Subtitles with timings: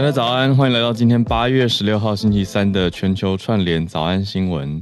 [0.00, 4.80] 大家早安，欢迎来到今天八月十六号星期三的全球串联早安新闻。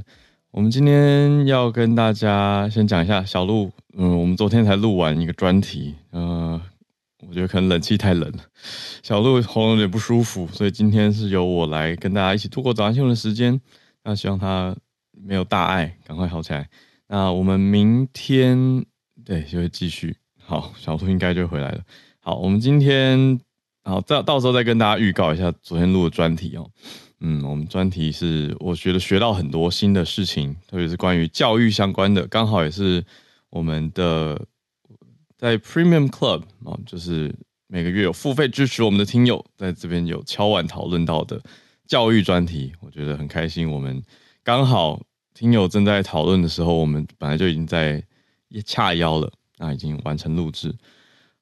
[0.49, 6.61] 我们今天要跟大家先讲一下小鹿，嗯，我们昨天才录完一个专题，呃，
[7.27, 8.31] 我觉得可能冷气太冷，
[9.03, 13.59] 小鹿喉咙有点不舒服，所以今天是由我来跟大家一起度过早安新闻的时间。
[14.05, 14.73] 那希望他
[15.11, 16.69] 没有大碍，赶快好起来。
[17.09, 18.85] 那我们明天
[19.25, 21.81] 对就会继续，好，小鹿应该就回来了。
[22.21, 23.37] 好，我们今天。
[23.89, 26.69] 好，到到时候再跟大家预告一下昨天录的专题哦。
[27.21, 33.03] 嗯，我们专题是我觉得学到很多新的事情，特别是关于教育相关的，刚好也是
[33.49, 34.39] 我们的
[35.37, 37.33] 在 Premium Club 啊，就是
[37.67, 41.41] 每个月有付费支持我们的听友，在这边有敲碗讨论到的
[41.87, 43.69] 教育专题，我觉得很开心。
[43.69, 44.01] 我们
[44.43, 45.01] 刚好
[45.33, 48.01] 听友正在讨论的时候，我们本来就已经在
[48.63, 50.73] 掐腰了，那已经完成录制。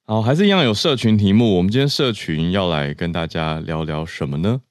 [0.10, 1.58] 好，还是一样有社群题目。
[1.58, 4.62] 我们今天社群要来跟大家聊聊什么呢？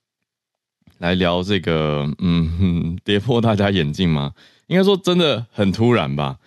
[0.96, 4.32] 来聊这个，嗯， 跌破大家眼镜吗？
[4.68, 6.38] 应该说真的很突然吧。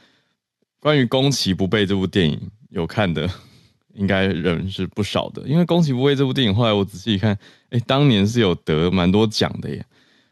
[0.80, 3.30] 关于《攻其不备》这部电影，有看的
[3.94, 5.44] 应该人是不少的。
[5.44, 7.38] 因为《攻其不备》这部电影，后来我仔细一看，
[7.70, 9.86] 哎，当年是有得蛮多奖的耶。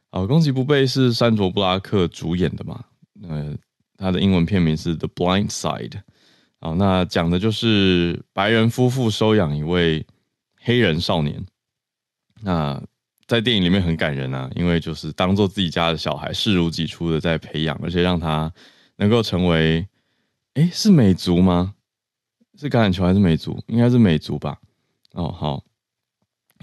[0.10, 2.84] 好，《攻其不备》是山卓布拉克主演的嘛？
[3.22, 3.56] 呃，
[4.00, 5.90] 他的英文片名是《The Blind Side》。
[6.60, 10.06] 好，那讲的就是白人夫妇收养一位
[10.60, 11.46] 黑人少年。
[12.42, 12.82] 那
[13.28, 18.52] 在电影里面很感人啊，因为就是当做自己家的小孩，视如己出的在培养，而且让他
[18.96, 19.88] 能够成为，
[20.56, 21.76] 诶，是美族吗？
[22.58, 23.62] 是橄榄球还是美族？
[23.68, 24.58] 应该是美族吧。
[25.14, 25.64] 哦，好，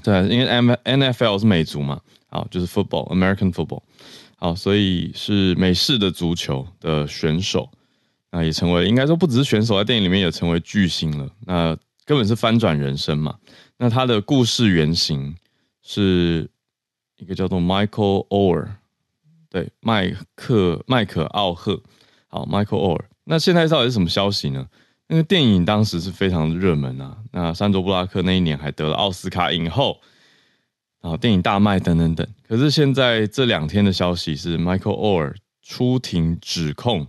[0.03, 3.83] 对，因为 M N F L 是美族嘛，好，就是 football American football，
[4.37, 7.71] 好，所以是美式的足球的选手。
[8.35, 11.31] 那也成为，应该说不只是选手，在电影里面也成为巨星了。
[11.47, 11.69] 那
[12.05, 13.39] 根本是翻转人生嘛。
[13.79, 15.37] 那他的故事原型
[15.85, 16.51] 是
[17.17, 18.67] 一个叫做 Michael Oher，
[19.49, 21.81] 对，麦克麦克奥赫，
[22.27, 23.05] 好，Michael Oher。
[23.23, 24.67] 那现在到底是什么消息呢？
[25.07, 27.17] 那个电影当时是非常热门啊。
[27.31, 30.01] 那珊卓布拉克那一年还得了奥斯卡影后，
[31.01, 32.27] 然后电影大卖等等等。
[32.49, 37.07] 可是现在这两天的消息是，Michael Oher 出庭指控。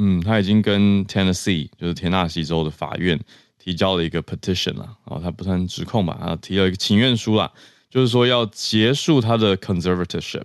[0.00, 3.18] 嗯，他已经跟 Tennessee 就是田纳西州的法院
[3.58, 7.50] 提交了一个 petition 了，哦，他不算指控吧，他提了一个请愿书啦，
[7.90, 10.44] 就是说要结束他的 conservatorship，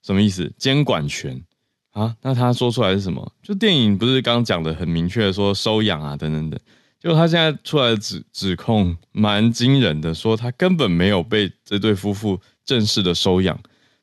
[0.00, 0.48] 什么意思？
[0.56, 1.42] 监管权
[1.90, 2.16] 啊？
[2.22, 3.32] 那他说出来是什么？
[3.42, 6.60] 就电影不是刚讲的很明确说收养啊等等等，
[7.00, 13.58] 就他现在出来的指指控蛮惊人的，说他根本没有被这对夫妇正式的收养，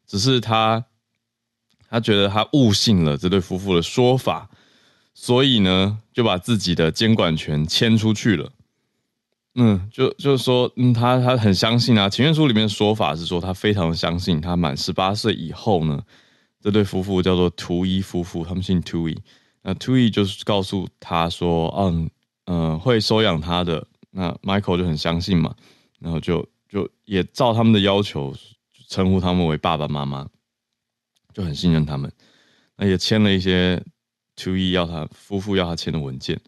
[0.06, 0.84] 只是他
[1.90, 4.50] 他觉得他误信了这对夫妇的说法。
[5.14, 8.52] 所以呢，就把自己的监管权签出去了。
[9.56, 12.10] 嗯，就就是说，嗯，他他很相信啊。
[12.10, 16.02] 情愿书里面说法是说，他非常相信，他满十八岁以后呢，
[16.62, 19.18] 这对夫妇叫做图伊夫妇，他们姓图伊。
[19.62, 22.10] 那图伊就是告诉他说，嗯
[22.46, 23.86] 嗯，会收养他的。
[24.12, 25.54] 那 Michael 就很相信嘛，
[26.00, 28.34] 然后就就也照他们的要求
[28.88, 30.28] 称呼他们为爸爸妈妈，
[31.34, 32.12] 就很信任他们。
[32.78, 33.84] 那也签了一些。
[34.36, 36.40] 图伊要他夫妇要他签的文件，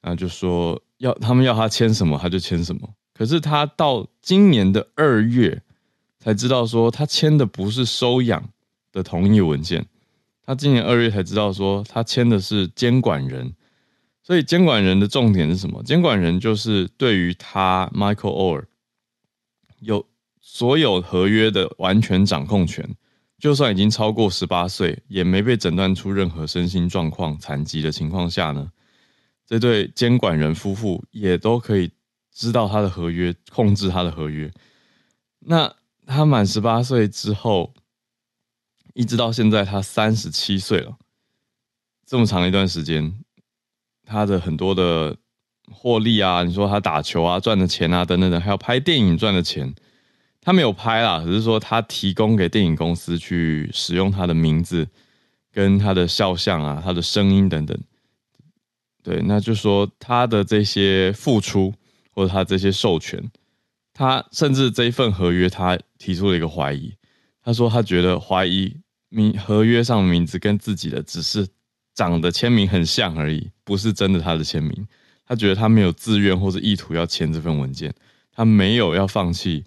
[0.00, 2.88] 然后就说要他们要他签什么他就签什么。
[3.14, 5.62] 可是他到今年的二月
[6.18, 8.48] 才知道说他签的不是收养
[8.92, 9.86] 的同意文件，
[10.44, 13.54] 他今年二月才知道说他签的是监管人。
[14.24, 15.82] 所以监管人的重点是什么？
[15.82, 18.64] 监管人就是对于他 Michael Oher
[19.80, 20.06] 有
[20.40, 22.88] 所有合约的完全掌控权。
[23.42, 28.70] 就算已经超过十八岁，也没被诊断出任何身心状况残疾的情况下呢，
[29.44, 31.90] 这对监管人夫妇也都可以
[32.32, 34.48] 知道他的合约，控制他的合约。
[35.40, 35.74] 那
[36.06, 37.74] 他满十八岁之后，
[38.94, 40.96] 一直到现在他三十七岁了，
[42.06, 43.12] 这么长一段时间，
[44.06, 45.16] 他的很多的
[45.68, 49.74] 获利啊，你说他打球啊赚的钱啊等等等，还有拍电影赚的钱。
[50.44, 54.88] 他没有拍啦，只是说他提供给电影公司去使用他的名字、
[55.52, 57.78] 跟他的肖像啊、他的声音等等。
[59.04, 61.72] 对，那就说他的这些付出
[62.10, 63.22] 或者他这些授权，
[63.94, 66.92] 他甚至这一份合约，他提出了一个怀疑。
[67.44, 68.76] 他说他觉得怀疑
[69.10, 71.46] 名合约上的名字跟自己的只是
[71.94, 74.88] 长得签名很像而已，不是真的他的签名。
[75.24, 77.94] 他觉得他没有自愿或者意图要签这份文件，
[78.34, 79.64] 他没有要放弃。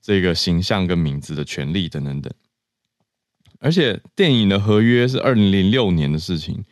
[0.00, 2.32] 这个形象跟名字的权利等等等，
[3.58, 6.64] 而且电影的合约是二零零六年的事情，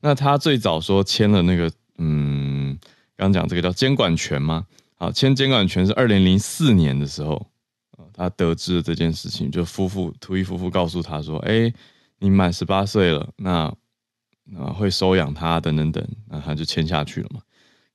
[0.00, 2.78] 那他最早说签了那个，嗯，
[3.16, 4.66] 刚讲这个叫监管权吗？
[4.96, 7.46] 好，签监管权是二零零四年的时候，
[8.12, 11.72] 他得知了这件事情，就夫妇图伊夫妇告诉他说：“哎，
[12.18, 13.74] 你满十八岁了，那
[14.44, 17.40] 那会收养他等等等，那他就签下去了嘛。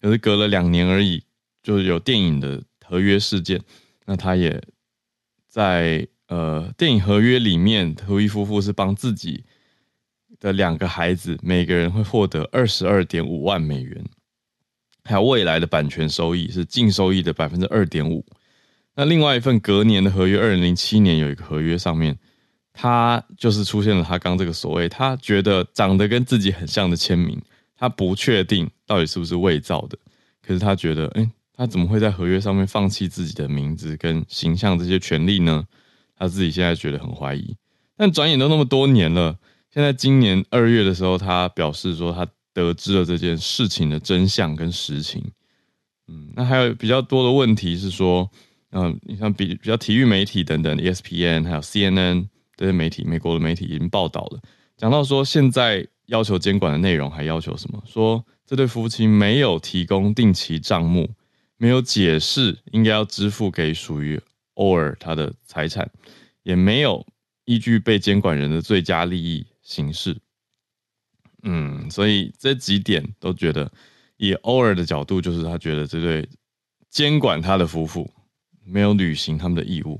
[0.01, 1.23] 可是隔了两年而已，
[1.61, 3.61] 就有电影的合约事件，
[4.09, 4.59] 那他也
[5.47, 9.43] 在呃电影合约里面，图伊夫妇是帮自己
[10.39, 14.03] 的两个孩子，每个人会获得二十二点五万美元。”
[15.05, 18.25] 还有未来的版权收益是净收益的百分之二点五。
[18.95, 22.17] 那另外一份隔年的合约，二零零七年有一个合约上面，
[22.73, 27.39] 他就是出现了他刚这个所谓，他觉得长得跟自己很像的签名，
[27.77, 29.95] 他不确定到底是不是伪造的。
[30.41, 31.29] 可是他觉得，哎，
[31.59, 35.65] 他怎么会在合约上面放弃自己的名字跟形象这些权利呢？
[36.17, 37.55] 他自己现在觉得很怀疑。
[37.97, 39.37] 但转眼都那么多年了，
[39.73, 42.25] 现在今年二月的时候，他表示说他。
[42.51, 45.23] 得知了这件事情的真相跟实情，
[46.07, 48.29] 嗯，那还有比较多的问题是说，
[48.71, 52.27] 嗯、你像比比较体育媒体等等，ESPN 还有 CNN
[52.57, 54.41] 这些媒体，美国的媒体已经报道了，
[54.75, 57.81] 讲到说现在要求监管的内容还要求什么？
[57.85, 61.07] 说这对夫妻没有提供定期账目，
[61.59, 64.19] 没有解释应该要支付给属于
[64.55, 65.91] Or 他的财产，
[66.43, 67.05] 也没有
[67.45, 70.17] 依据被监管人的最佳利益行事。
[71.43, 73.71] 嗯，所以这几点都觉得，
[74.17, 76.27] 以欧尔的角度，就是他觉得这对
[76.89, 78.09] 监管他的夫妇
[78.65, 79.99] 没有履行他们的义务。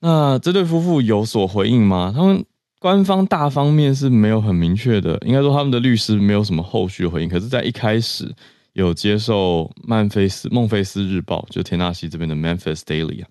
[0.00, 2.12] 那这对夫妇有所回应吗？
[2.14, 2.44] 他们
[2.78, 7.28] 官方大方面是没有很明确的，应该说他们的律师没有什么后续回应。
[7.28, 8.34] 可是，在一开始
[8.76, 13.28] 有接受曼菲斯孟菲斯日报，就田纳西这边的 Memphis Daily 啊，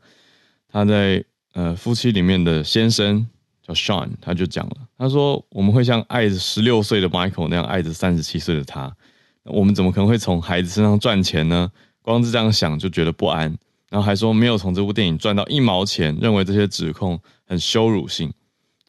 [0.67, 3.27] 他在呃夫妻里面的先生。
[3.67, 8.95] 叫 Sean，他就讲了，他说：“我们会像爱着十六岁的 Michael 那样爱着三十七岁的他，
[9.43, 11.71] 我们怎么可能会从孩子身上赚钱呢？
[12.03, 13.45] 光是这样想就觉得不安。
[13.89, 18.31] 然后还说没有从这部电影赚到一毛钱，认为这些指控很羞辱性。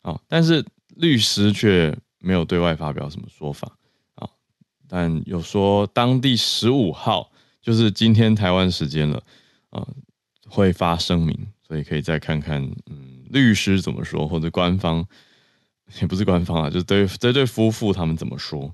[0.02, 0.62] 啊，但是
[0.96, 3.78] 律师却没有对外发表什么说法，
[4.88, 7.30] 但有说当地十五号
[7.60, 9.22] 就是今天台湾时间了，
[9.70, 9.86] 啊，
[10.48, 11.36] 会发声明，
[11.66, 15.04] 所以可以再看看，嗯。”律师怎么说，或者官方
[16.00, 18.72] 也不是官方啊，就是对这对夫妇他们怎么说？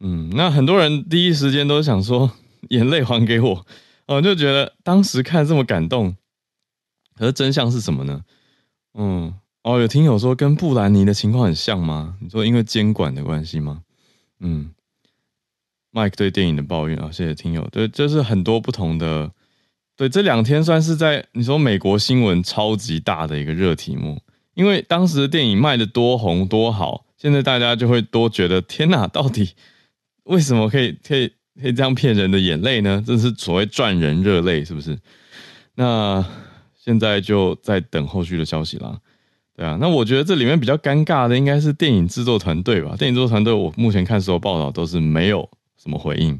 [0.00, 2.30] 嗯，那很多人第一时间都想说
[2.68, 3.66] 眼泪还给我，
[4.06, 6.14] 我就觉得当时看这么感动，
[7.16, 8.22] 可是真相是什么呢？
[8.92, 12.18] 嗯，哦，有听友说跟布兰妮的情况很像吗？
[12.20, 13.82] 你说因为监管的关系吗？
[14.40, 14.70] 嗯
[15.92, 19.30] ，Mike 对电影的抱怨啊，谢谢听友，对，就是很多不同的。
[19.96, 24.22] 对，这两天算是在你说美国新闻超级大的一个热题目，
[24.54, 29.54] 因为当时的电影卖的多红多好，现在大家就会多觉得天哪，到底
[30.22, 33.02] 为什么可以可以可以这样骗人的眼泪呢？
[33.04, 34.96] 这是所谓赚人热泪，是不是？
[35.74, 36.24] 那
[36.76, 39.00] 现在就在等后续的消息啦。
[39.56, 42.94] 对啊，那我觉得这里面比较尴尬的应该是电影制作团队吧。
[42.96, 46.38] 电影制作团队，我目前看所有报道都是没有什么回应。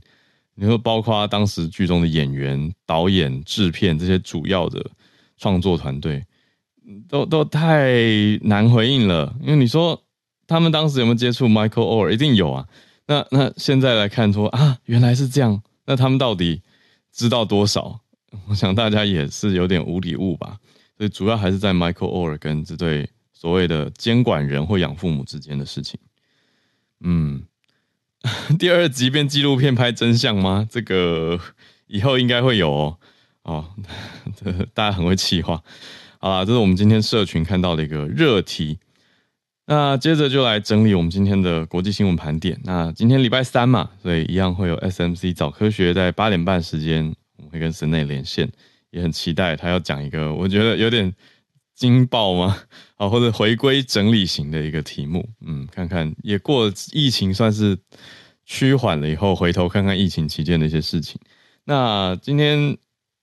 [0.61, 4.85] 你说，包括当时剧中的演员、导演、制片这些主要的
[5.37, 6.27] 创作团队，
[7.09, 7.93] 都都太
[8.43, 9.33] 难回应了。
[9.41, 10.03] 因为你说
[10.49, 12.11] 他们当时有没有接触 Michael Orr？
[12.11, 12.67] 一定有啊。
[13.07, 15.63] 那那现在来看说啊，原来是这样。
[15.87, 16.61] 那他们到底
[17.13, 18.01] 知道多少？
[18.51, 20.59] 我想大家也是有点无礼物吧。
[20.97, 26.01] 所以主要还是在 Michael Orr 跟这对所谓的监管人或养父母之间的事情。
[26.99, 27.45] 嗯。
[28.59, 30.67] 第二集变纪录片拍真相吗？
[30.71, 31.39] 这个
[31.87, 32.99] 以后应该会有哦。
[33.43, 33.65] 哦，
[34.75, 35.63] 大家很会气话。
[36.19, 38.79] 好啦，这是我们今天社群看到的一个热题。
[39.67, 42.59] 那接着就来整理我们今天的国际新闻盘点。
[42.65, 48.51] 那今天礼拜三嘛，所以一样会有 SMC 早科学在八点半时间，我们会跟神内连线，
[48.91, 51.15] 也很期待他要讲一个我觉得有点
[51.79, 52.59] 惊爆吗？
[52.97, 55.27] 啊，或者回归整理型的一个题目。
[55.41, 57.79] 嗯，看看也过疫情算是。
[58.51, 61.21] 趋缓了以后，回头看看疫情期间的一些事情。
[61.65, 62.79] 那今天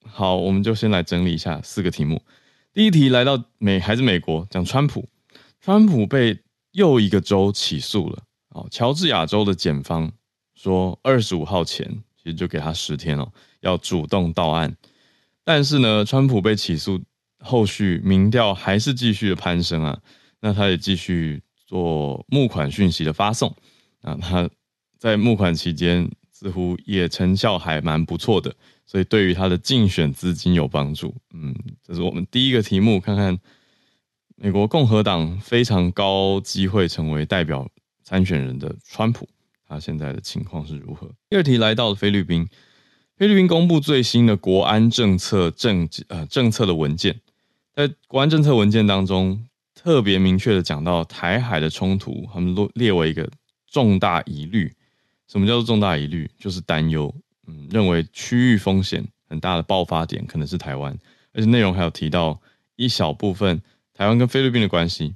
[0.08, 2.22] 好，我们就先来整理一下四个题目。
[2.72, 5.10] 第一题来到美还是美国，讲川普。
[5.60, 6.38] 川普被
[6.74, 8.22] 又一个州起诉了。
[8.50, 10.12] 哦，乔治亚州的检方
[10.54, 14.78] 说，二十五号前其实就给他十天哦，要主动到案。
[15.44, 17.02] 但是呢，川普被起诉，
[17.46, 19.98] 后续民调还是继续的攀升啊。
[20.42, 23.56] 那他也继续做募款讯息的发送
[24.02, 24.50] 啊，他。
[24.98, 28.56] 在募款期间，似乎也成效还蛮不错的，
[28.88, 31.14] 所以对于他的竞选资金有帮助。
[31.32, 33.38] 嗯，这是我们第一个题目，看看
[34.36, 37.70] 美国共和党非常高机会成为代表
[38.04, 39.30] 参选人的川普，
[39.68, 41.12] 他现在的情况是如何？
[41.30, 42.48] 第二题来到了菲律宾，
[43.16, 47.22] 菲律宾公布最新的国安政策政呃政策的文件，
[47.76, 53.30] 在国安政策文件当中，特别明确的讲到台海的冲突，他们都列为一个
[53.68, 54.74] 重大疑虑。
[55.28, 56.32] 什么叫做重大疑虑？
[56.40, 57.14] 就是担忧，
[57.48, 60.98] 嗯，认为区域风险很大的爆发点可能是台湾，
[61.34, 62.40] 而且内容还有提到
[62.78, 63.62] 一小部分
[63.94, 65.14] 台湾跟菲律宾的关系。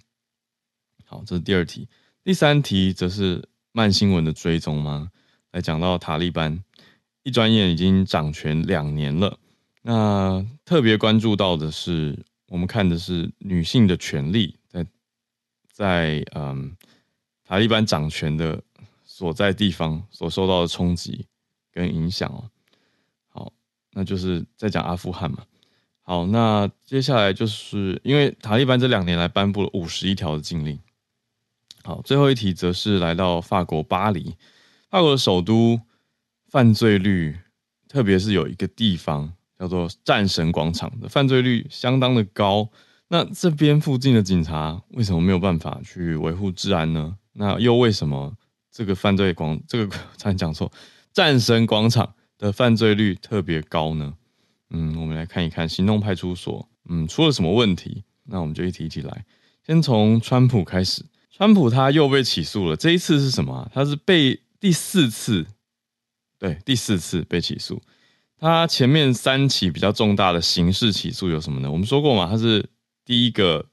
[1.06, 1.88] 好，这是第二题。
[2.26, 5.10] 第三题则是慢新闻的追踪吗？
[5.54, 6.62] 来讲到塔利班，
[7.24, 9.40] 一转眼已经掌权两年了。
[9.82, 14.86] 那特别关注到的是，我们看的是女性的权利在
[15.72, 16.76] 在嗯
[17.46, 18.62] 塔利班掌权的
[19.06, 21.26] 所在地方所受到的冲击
[21.72, 22.50] 跟影响哦。
[23.30, 23.54] 好，
[23.92, 25.46] 那就是在讲阿富汗嘛。
[26.02, 30.80] 好，那接下来就是因为塔利班这两年来颁布了五十一条的禁令。
[31.84, 34.36] 好，最后一题则是来到法国巴黎，
[34.90, 35.80] 法国的首都
[36.48, 37.38] 犯罪率，
[37.88, 42.70] 特别是有一个地方叫做战神广场的犯罪率相当的高。
[43.10, 47.18] 那这边附近的警察为什么没有办法去维护治安呢？
[47.34, 48.34] 那又为什么
[48.72, 50.72] 这个犯罪广这个差点讲错，
[51.12, 54.14] 战神广场的犯罪率特别高呢？
[54.70, 58.04] 嗯，我们来看一看行动派出所，嗯，出了什么问题？
[58.26, 59.26] 那我们就一题一题来，
[59.66, 61.04] 先从川普开始。
[61.32, 63.68] 川普他又被起诉了，这一次是什么？
[63.74, 65.48] 他是被第四次，
[66.38, 67.82] 对，第四次被起诉。
[68.40, 71.70] 他前面三起比较重大的刑事起诉有什么呢？
[71.70, 72.70] 我们说过嘛，他是
[73.04, 73.66] 第一个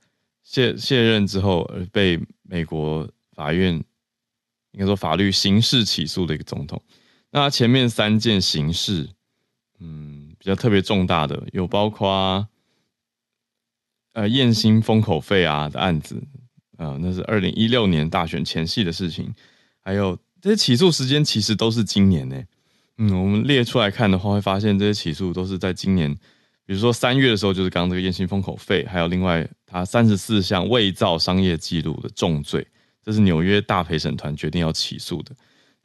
[0.42, 3.74] 卸卸任之后而被美国法院
[4.72, 6.82] 应该说法律刑事起诉的一个总统。
[7.30, 9.08] 那前面三件刑事，
[9.78, 12.48] 嗯，比较特别重大的有包括
[14.14, 16.22] 呃验薪封口费啊的案子。
[16.78, 19.34] 啊、那是二零一六年大选前夕的事情，
[19.80, 22.44] 还有这些起诉时间其实都是今年呢。
[22.98, 26.12] 嗯，我们列出来看的话，会发现这些起诉都是在今年，
[26.64, 32.66] 比如说三月的时候，就是刚刚这个验薪封口费，还有另外他三十四项伪造商业记录的重罪，
[33.04, 35.34] 这是纽约大陪审团决定要起诉的。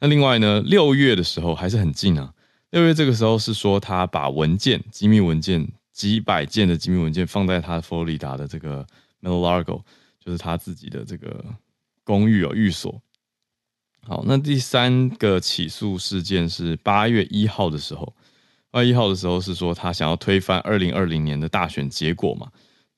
[0.00, 2.32] 那另外呢，六月的时候还是很近啊，
[2.70, 8.86] 六月这个时候是说他把文件、机密文件几百件的机密文件放在他佛罗里达的这个
[9.20, 9.82] Mar-a-Lago。
[10.24, 11.44] 就是他自己的这个
[12.04, 13.02] 公寓哦，寓所。
[14.06, 18.12] 好，那第三个起诉事件是八月一号的时候，
[18.70, 22.48] 八月一号的时候是说他想要推翻二零二零年的大选结果嘛？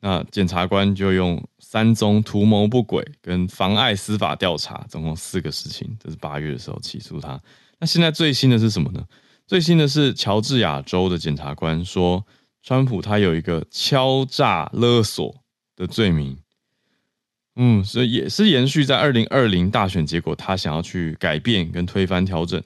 [0.00, 5.96] 那检察官就用三宗图谋不轨跟妨碍司法调查，总共四个事情。
[5.99, 7.40] 这是八月的时候起诉他。
[7.78, 9.02] 那现在最新的是什么呢？
[9.46, 12.25] 最新的是乔治亚州的检察官说，
[12.62, 15.34] 川普他有一个敲诈勒索
[15.76, 16.38] 的罪名。
[17.56, 22.61] 嗯，所以也是延续在二零二零大选结果，他想要去改变跟推翻调整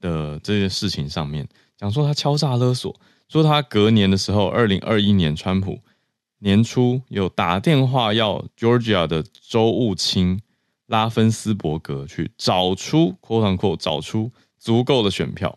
[0.00, 2.94] 的这件事情上面，讲说他敲诈勒索，
[3.28, 5.78] 说他隔年的时候，二零二一年川普
[6.40, 10.40] 年初有打电话要 Georgia 的州务卿
[10.86, 15.56] 拉芬斯伯格去找出 “quote unquote” 找出足够的选票，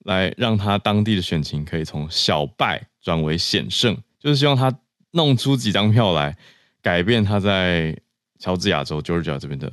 [0.00, 4.76] 来让他当地的选情可以从小败转为险胜，就是希望他
[5.12, 6.36] 弄出几张票来。
[6.82, 7.96] 改变他在
[8.38, 9.72] 乔治亚州 Georgia 这边的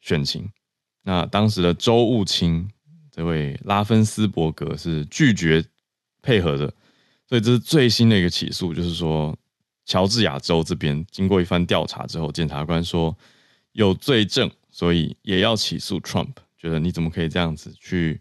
[0.00, 0.50] 选情，
[1.02, 2.68] 那当时的州务卿
[3.12, 5.64] 这位拉芬斯伯格是拒绝
[6.22, 6.72] 配合的，
[7.28, 9.36] 所以这是最新的一个起诉，就是说
[9.84, 13.14] 乔治亚州这边经过一番调查之后，检察官说
[13.72, 18.20] 有罪证，所以也要起诉 Trump，觉得你怎么可以这样子去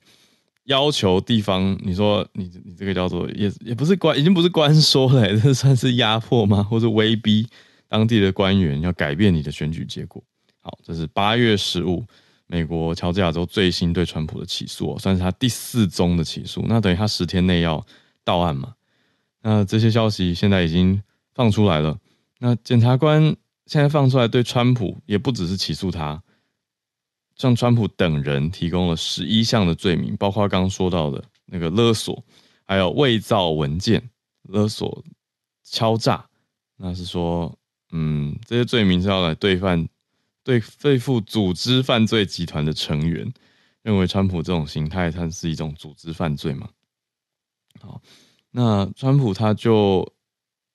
[0.65, 1.77] 要求地方？
[1.81, 6.61] 你说你你这个叫做也也不是官，已经不是官说了，这算是压迫吗？
[6.61, 7.47] 或者威逼？
[7.87, 10.23] 当地的官员要改变你的选举结果。
[10.59, 12.05] 好，这是八月十五，
[12.45, 16.65] 美国乔治亚州最新对川普的起诉，算是他第四宗的起诉。
[16.67, 17.85] 那等于他十天内要
[18.25, 18.73] 到案嘛？
[19.41, 21.01] 那这些消息现在已经
[21.33, 21.97] 放出来了。
[22.39, 23.23] 那检察官
[23.65, 26.21] 现在放出来对川普也不只是起诉他，
[27.37, 32.21] 向川普等人提供了十一项的罪名，包括刚刚说到的那个勒索，
[32.65, 34.09] 还有伪造文件、
[34.49, 35.01] 勒索、
[35.63, 36.25] 敲诈。
[36.75, 37.57] 那是说。
[37.91, 39.87] 嗯，这些罪名是要来对犯、
[40.43, 43.31] 对对付组织犯罪集团的成员，
[43.81, 46.69] 认为川普这种形态，它是一种组织犯罪嘛？
[47.79, 48.01] 好，
[48.51, 50.13] 那川普他就，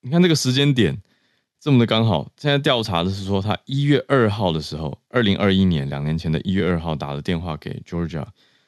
[0.01, 1.01] 你看这个时间点
[1.59, 8.25] 这么的刚好，现在调查的是说，他一月二号的时候，二零二一年两年前的一月二号打了电话给 Georgia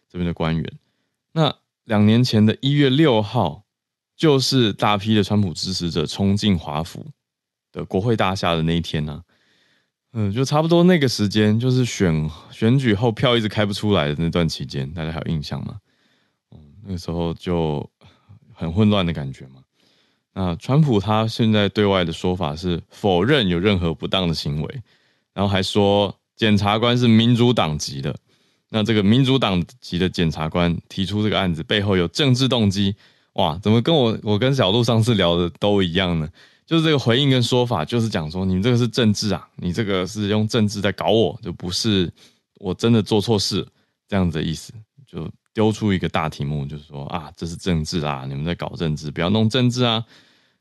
[0.10, 0.74] 这边的官员，
[1.32, 3.64] 那两年前的一月六号，
[4.16, 7.06] 就是大批的川普支持者冲进华府。
[7.75, 9.22] 的国会大厦的那一天呢、
[10.13, 15.75] 嗯，就差不多那个时间，就是选选举后票一直开不出来的那段期间，大家还有印象吗？
[16.51, 17.88] 嗯，那个时候就
[18.53, 19.62] 很混乱的感觉嘛。
[20.34, 24.82] 那川普他现在对外的说法是否认有任何不当的行为，
[25.34, 28.15] 然后还说检察官是民主党籍的。
[28.70, 32.96] 那这个民主党籍的检察官提出这个案子背后有政治动机，
[33.34, 36.29] 哇，怎么跟我我跟小路上次聊的都一样呢？
[36.66, 42.12] 就是这个回应跟说法，就是讲说你们这个是政治啊，你这个是用政治在搞我，就不是
[42.56, 43.66] 我真的做错事
[44.08, 44.74] 这样子的意思，
[45.06, 50.04] 就丢出一个大题目，就是说啊，这是政治啊，你们在搞政治，不要弄政治啊。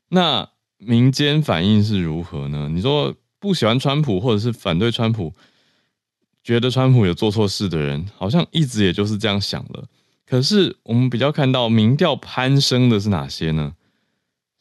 [0.09, 0.47] 那
[0.77, 2.69] 民间反应是如何呢？
[2.69, 5.33] 你说不喜欢川普或者是反对川普，
[6.43, 9.89] 觉得川普有做错事的人，好像一直也就是这样想了。
[10.27, 13.75] 可是我们比较看到民调攀升的是哪些呢？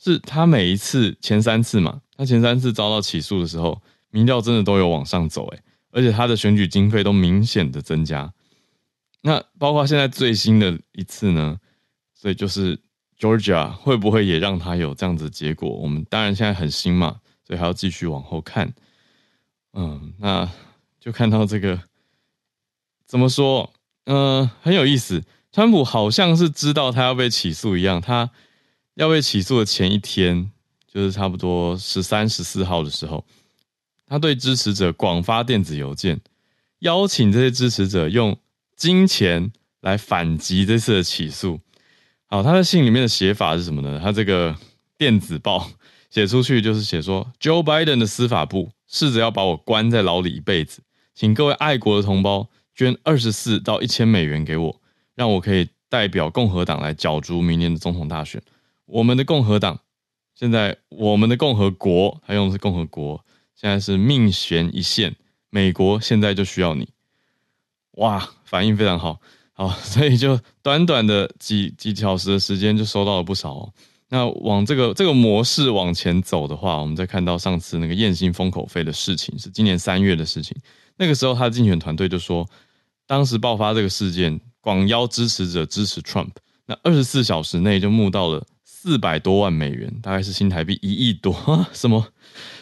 [0.03, 8.33] 是他每一次前三次嘛，他前三次遭到起诉的时候，民调真的都有往上走，诶，而且他的选举经费都明显的增加。
[9.22, 11.57] 那包括现在最新的一次呢，
[12.13, 12.77] 所以就是
[13.17, 15.69] Georgia 会不会也让他有这样子的结果？
[15.69, 18.74] 我们当然现在很新嘛，所以还要继续往后看。
[19.72, 20.50] 嗯，那
[21.00, 21.79] 就看到这个
[23.07, 23.72] 怎么说？
[24.05, 25.24] 嗯，很有意思。
[25.53, 28.29] 川普好像是知道他要被起诉一样，他。
[28.96, 30.52] 要被起诉的前一天，
[30.88, 33.26] 就是差不多十三、十四号的时候，
[34.06, 36.22] 他对支持者广发电子邮件，
[36.80, 38.38] 邀请这些支持者用
[38.76, 41.60] 金钱来反击这次的起诉。
[42.28, 44.00] 好，他的信里面的写法是什么呢？
[44.04, 44.56] 他这个
[44.98, 45.72] 电子报
[46.10, 50.84] 写出去就是写说，Joe Biden 的司法部试着要把我关在牢里一辈子，
[51.16, 54.82] 请各位爱国的同胞捐二十四到一千美元给我，
[55.16, 58.40] 让我可以代表共和党来角逐明年的总统大选。
[58.94, 59.80] 我们的共和党，
[60.36, 65.16] 现在我们的共和国，他用的是共和国，现在是命悬一线。
[65.50, 66.88] 美国现在就需要你，
[67.94, 69.20] 哇，反应非常好，
[69.54, 73.74] 好，所以就短短的几几小时的时间就收到了不少哦。
[74.10, 80.56] 那往这个这个模式往前走的话，我们再看到上次那个叶姓封口费的事情，是今年三月的事情。
[80.98, 82.48] 那个时候他竞选团队就说，
[83.08, 86.34] 当时爆发这个事件，广邀支持者支持 Trump，
[86.68, 88.46] 那二十四小时内就募到了。
[88.83, 91.33] 四百多万美元，大概是新台币一亿多，
[91.72, 92.05] 什么？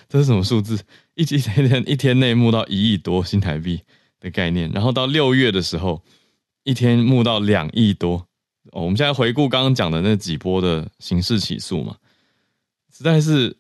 [0.08, 0.80] 这是什么数字？
[1.16, 3.82] 一一天一天内募到一亿多新台币
[4.20, 6.04] 的概念，然后到六月的时候，
[6.64, 8.28] 一天募到两亿多。
[8.72, 11.98] 哦，我们现在回顾刚刚讲的那几波的刑事起诉嘛，
[12.96, 13.58] 实在是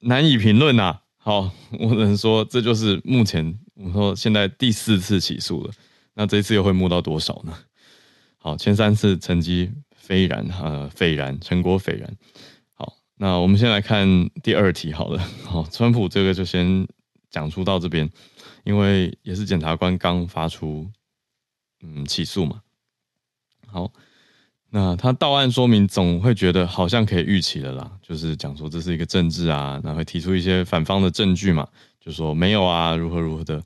[0.00, 0.98] 难以评论呐。
[1.16, 1.48] 好，
[1.78, 5.72] 我只能说这就是目前我们说现在第四次起诉了，
[6.14, 7.56] 那这次又会募到多少呢？
[8.38, 9.70] 好，前三次成绩。
[10.12, 12.14] 斐然，呃，斐然，成果斐然。
[12.74, 14.06] 好，那我们先来看
[14.42, 15.18] 第二题好了。
[15.42, 16.86] 好，川普这个就先
[17.30, 18.06] 讲出到这边，
[18.62, 20.86] 因为也是检察官刚发出
[21.82, 22.60] 嗯起诉嘛。
[23.66, 23.90] 好，
[24.68, 31.66] 那他到案说明总会觉得好像可以预期的啦，就是讲说这是一个政治啊，然后会提出一些反方的证据嘛，
[31.98, 33.64] 就说没有啊，如何如何的。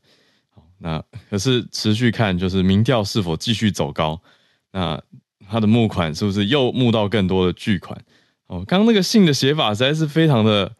[0.54, 4.22] 好，那可是持续看，就是民调是否继续走高，
[4.70, 5.02] 那。
[5.48, 8.00] 他的募款是不是又募到更多的巨款？
[8.46, 10.72] 哦，刚刚那个信的写法实在是非常的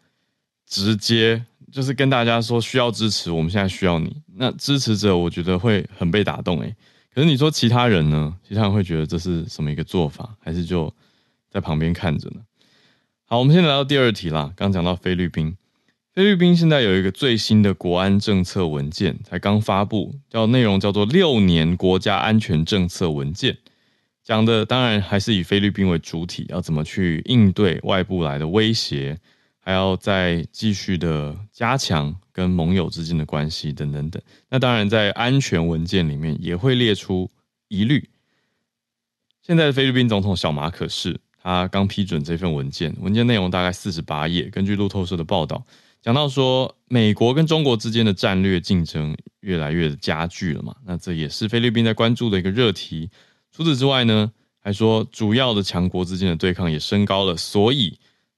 [0.65, 4.15] 直接，就是跟大家说需要支持，我们现在需要你。
[4.35, 6.75] 那支持者我觉得会很被打动诶。
[7.13, 8.35] 可是你说其他人呢？
[8.47, 10.35] 其他人会觉得这是什么一个做法？
[10.39, 10.93] 还是就
[11.49, 12.41] 在旁边看着呢？
[13.25, 14.53] 好，我们先来到第二题啦。
[14.55, 15.57] 刚讲到菲律宾，
[16.13, 23.57] 菲律宾现在有一个最新的国安政策文件才刚发布，叫内容叫做六年国家安全政策文件。
[24.27, 29.17] 讲的当然还是以菲律宾为主体，要怎么去应对外部来的威胁，
[29.57, 34.21] 还要再继续的加强跟盟友之间的关系等等等。
[34.49, 37.31] 那当然在安全文件里面也会列出
[37.69, 38.09] 疑虑。
[39.41, 44.49] 现在的菲律宾总统小马可是，他刚批准这份文件，文件内容大概四十八页。
[44.49, 45.65] 根据路透社的报道，
[46.01, 53.09] 讲到说美国跟中国之间的战略竞争越来越加剧了嘛，那这也是菲律宾在关注的一个热题。
[53.57, 57.97] 除此之外呢，还说主要的强国之间的对抗也升高了，所以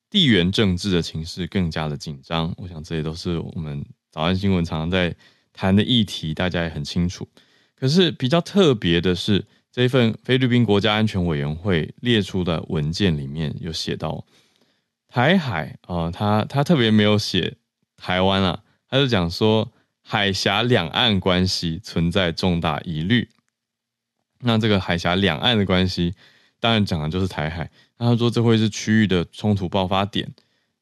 [0.09, 2.53] 地缘政治的情势更加的紧张。
[2.55, 5.13] 我想这些都是我们早安新闻常常在
[5.51, 7.27] 谈的议题，大家也很清楚。
[7.75, 14.25] 可是比较特别的是，这一份菲律宾国家安全委员会列出的文件里面有写到
[15.09, 17.57] 台海啊、呃，他他特别没有写
[17.97, 19.69] 台湾啊，他就讲说
[20.01, 23.27] 海峡两岸关系存在重大疑虑。
[24.41, 26.13] 那这个海峡两岸的关系，
[26.59, 27.69] 当然讲的就是台海。
[27.97, 30.31] 那他说这会是区域的冲突爆发点。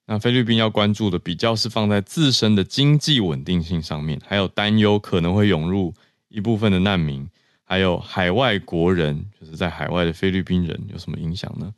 [0.06, 5.94] 那菲律宾要关注的比较是放在自身的经济稳定性上面，还有担忧可能会涌入
[6.30, 7.28] 一部分的难民，
[7.66, 11.74] 还有海外国人，就是在海外的菲律宾人有什么影响呢？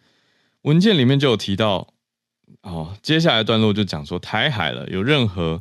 [0.62, 1.88] 文件里面就有提到，
[2.62, 5.60] 哦，接下来段落就讲说台海了，有任何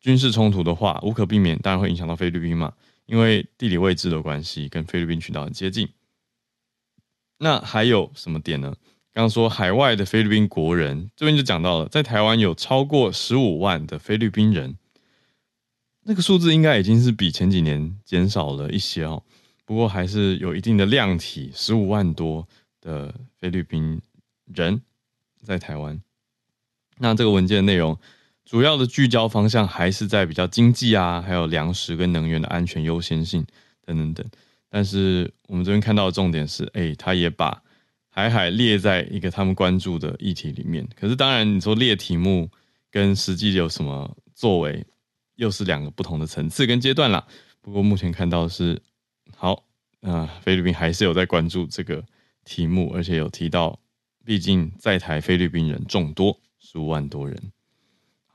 [0.00, 2.72] 军事冲突的话，无可避免，当然会影响到菲律宾嘛，
[3.08, 5.88] 因为地理位置的关系，跟菲律宾群岛很接近。
[7.38, 8.76] 那还有什么点呢？
[9.14, 14.76] 刚刚说海外的菲律宾国人，这边就讲到了，在台湾有超过十五万的菲律宾人，
[16.02, 19.24] 那个数字应该已经是比前几年减少了一些哦，
[19.64, 22.46] 不过还是有一定的量体，十五万多
[22.82, 24.02] 的菲律宾
[24.44, 24.82] 人
[25.42, 26.00] 在台湾。
[26.98, 27.98] 那这个文件的内容，
[28.48, 33.44] 主要的聚焦方向还是在比较经济啊，还有粮食跟能源的安全优先性
[33.84, 34.26] 等等等。
[34.70, 37.62] 但是我们这边看到的重点是，哎，他也把
[38.08, 40.88] 海海列在一个他们关注的议题里面。
[40.98, 42.48] 可是当然，你说列题目
[42.90, 44.82] 跟实际有什么作为，
[45.34, 47.26] 又是两个不同的层次跟阶段啦。
[47.60, 48.80] 不过目前看到是，
[49.36, 49.62] 好，
[50.00, 52.02] 啊、菲律宾还是有在关注这个
[52.46, 53.78] 题目，而且有提到，
[54.24, 57.52] 毕竟在台菲律宾人众多，十五万多人。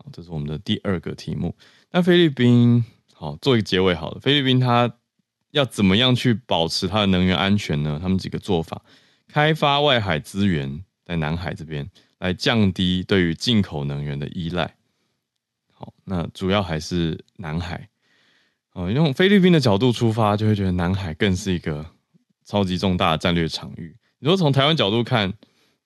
[0.04, 1.56] 好，这是我们的第二个题目。
[1.92, 4.20] 那菲律宾，好，做一个结尾好了。
[4.20, 4.94] 菲律宾它。
[5.54, 8.00] 要怎么样去保持它的能源安全呢？
[8.02, 8.82] 他们几个做法：
[9.28, 11.88] 开发外海资源，在南海这边
[12.18, 14.74] 来降低对于进口能源的依赖。
[15.72, 17.88] 好，那主要还是南海。
[18.74, 21.86] 哦，用菲律宾的角度出发，就会觉得南海更是一个
[22.44, 23.96] 超级重大的战略场域。
[24.18, 25.32] 你说从台湾角度看，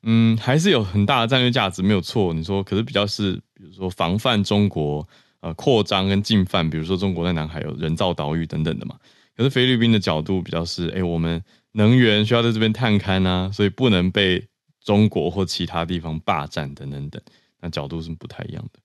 [0.04, 2.34] 嗯，还是有很大的战略价值，没有错。
[2.34, 5.08] 你说，可是比较是，如说防范中国
[5.42, 8.96] 呃扩张跟进犯，比如说中国在南海有人造岛屿等等的嘛。
[9.36, 14.48] 可是菲律宾的角度比较是，哎、我们能源需要在这边探勘啊，所以不能被
[14.84, 17.22] 中国或其他地方霸占等等等，
[17.62, 18.80] 那角度是不太一样的。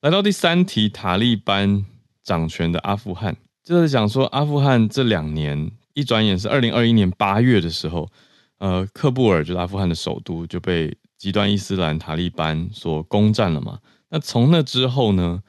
[0.00, 1.84] 来到第三题，塔利班
[2.24, 8.10] 掌权的阿富汗，就是讲说阿富汗这两年一转眼是二零二一年八月的时候，
[8.58, 13.78] 呃，喀布尔就是阿富汗的首都就被极端伊斯兰塔利班所攻占了嘛。
[14.10, 15.42] 那从那之后呢，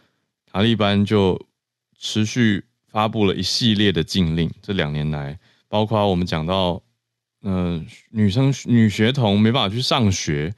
[0.45, 1.47] 塔利班就
[1.97, 2.65] 持续。
[2.91, 6.81] 发布了一系列的禁令，这两年来，包括我们讲到，
[7.41, 10.55] 呃，女生女学童没办法去上学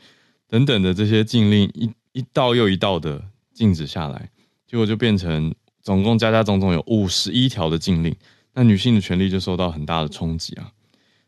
[0.47, 3.21] 等等的这些禁令，一一道又一道的
[3.53, 4.29] 禁止下来，
[4.65, 8.15] 结果就变成总共加加总总有五十一条的禁令，
[8.53, 10.71] 那女性的权利就受到很大的冲击啊。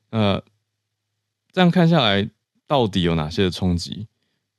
[0.10, 0.42] 那，
[1.52, 2.30] 这样看下来，
[2.66, 4.08] 到底有哪些的冲击？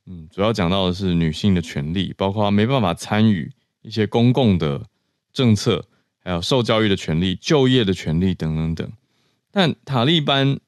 [0.07, 4.87] 嗯，主要讲到的是女性的权利，包括没办法参与一些公共的
[5.33, 5.87] 政策。
[6.27, 8.93] 还有受教育的权利、就业的权利等等等，
[9.51, 10.59] 但塔利班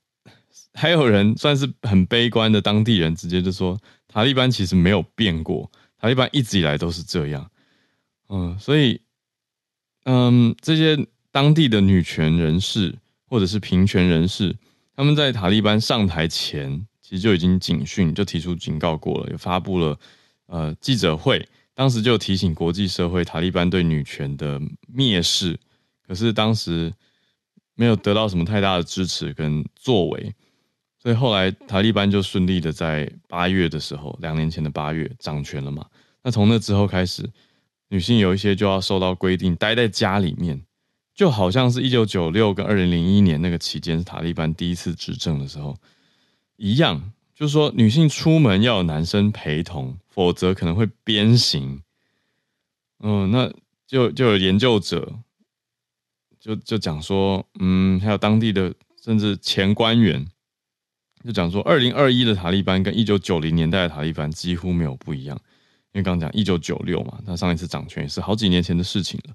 [0.75, 7.51] 还有人算是很悲观的当地人，直接就说塔利班其实没有变过，塔利班一直以来都是这样。
[8.29, 9.01] 嗯，所以，
[10.05, 12.95] 嗯，这些当地的女权人士
[13.25, 14.55] 或者是平权人士，
[14.95, 19.97] 他们在塔利班上台前，其实就已经警讯，就提出警告过了，也发布了
[20.47, 21.49] 呃记者会。
[21.73, 24.61] 当时就提醒国际社会，塔利班对女权的
[24.93, 25.57] 蔑视，
[26.05, 26.93] 可是当时
[27.77, 30.35] 没有得到什么太大的支持跟作为，
[31.01, 35.87] 所以后来塔利班就顺利的在八月的时候，两年前的八月掌权了嘛。
[36.25, 37.31] 那从那之后开始，
[37.91, 40.61] 女性有一些就要受到规定，待在家里面，
[41.15, 45.77] 就好像是一九九六跟二零零一年那个期间是塔利班第一次执政的时候
[46.57, 47.13] 一样。
[47.35, 51.83] 就是说，女性出门要有男生陪同，否则可能会鞭刑。
[53.01, 53.53] 嗯，那
[53.87, 55.13] 就就有研究者
[56.41, 60.27] 就就讲说，嗯，还有当地的甚至前官员
[61.23, 65.39] 就讲说，二零二一的塔利班跟一九九零年代的塔利班几乎没有不一样。
[65.93, 69.35] 因为刚讲一九九六嘛，他上一次掌权也是好几年前的事情了。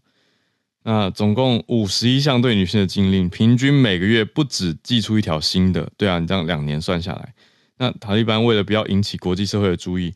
[0.83, 5.91] 那总共五十一项对女性的禁令，平均每个月不止寄出一条新的。
[5.95, 7.33] 对啊，你这样两年算下来。
[7.77, 10.13] 那塔利班为了不要引起国际社会的注意，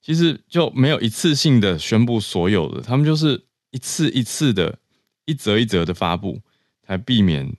[0.00, 4.78] 其实就没有一次性的宣布所有的，他们就是一次一次的、
[5.24, 6.40] 一则一则的发布，
[6.86, 7.50] 才避免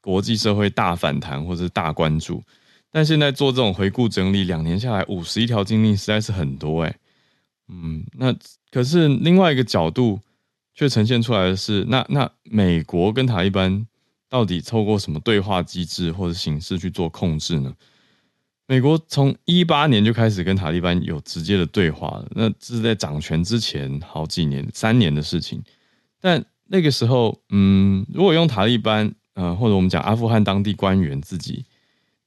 [0.00, 2.42] 国际社会大反弹或者是大关注。
[2.90, 6.96] 但现在做这种回顾整理，两年下来五十一条禁令实在是很多哎。
[7.68, 8.34] 嗯，那
[8.72, 10.18] 可是另外一个角度
[10.80, 13.86] 却呈现出来的是，那那美国跟塔利班
[14.30, 17.70] 到底透过什么对话机制或者形式去做控制呢？
[18.66, 25.62] 美国从一八年就开始跟塔利班有直接的对话了，那这是在掌权之前好几年，三年的事情。
[26.18, 31.66] 但那个时候，嗯，如果用塔利班，呃，或者我们讲阿富汗当地官员自己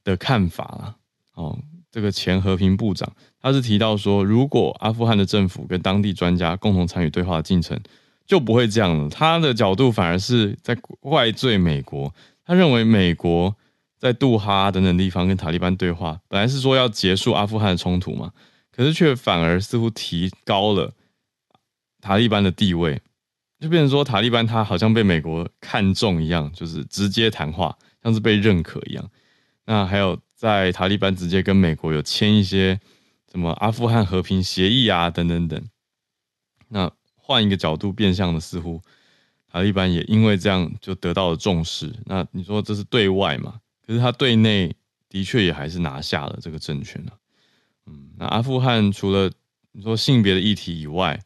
[0.04, 0.96] 的看法啦，
[1.34, 1.58] 哦，
[1.90, 3.12] 这个前和平部长
[3.42, 7.80] 他是提到说，如果阿富汗的政府跟当地专家共同参与对话的进程，
[8.26, 9.10] 就不会这样了。
[9.10, 12.14] 他的角度反而是在怪罪美国，
[12.46, 13.56] 他认为美国。
[14.04, 18.34] 在杜哈等等地方跟塔利班对话，本来是说要结束阿富汗的冲突嘛，
[18.70, 20.94] 可是却反而似乎提高了
[22.02, 23.02] 塔利班的地位，
[23.62, 29.10] 就变成说塔利班他好像被美国看中一样，就是直接谈话，像是被认可一样。
[29.68, 32.78] 那还有在塔利班直接跟美国有签一些
[33.32, 35.64] 什么阿富汗和平协议啊，等等等。
[36.68, 36.92] 那
[37.26, 38.82] 换一个角度，变相的似乎
[39.50, 41.90] 塔利班也因为这样就得到了重视。
[42.06, 43.62] 那你说这是对外嘛？
[43.88, 44.76] 可是他对内
[45.08, 47.14] 的确也还是拿下了这个政权了。
[47.86, 49.32] 嗯，那阿富汗除了
[49.72, 51.18] 你说性别的议题以外，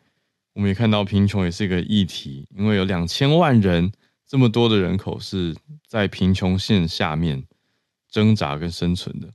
[0.53, 3.91] 我们也看到贫穷也是一个议题，因为有两千万人
[4.27, 5.55] 这么多的人口是
[5.87, 7.43] 在贫穷线下面
[8.09, 9.27] 挣扎跟生存的。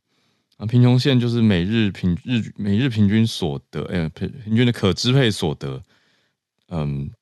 [0.58, 5.82] 啊，贫穷线就是每日平日每日平均所得，哎，平平均的可支配所得。
[6.74, 7.12] 嗯，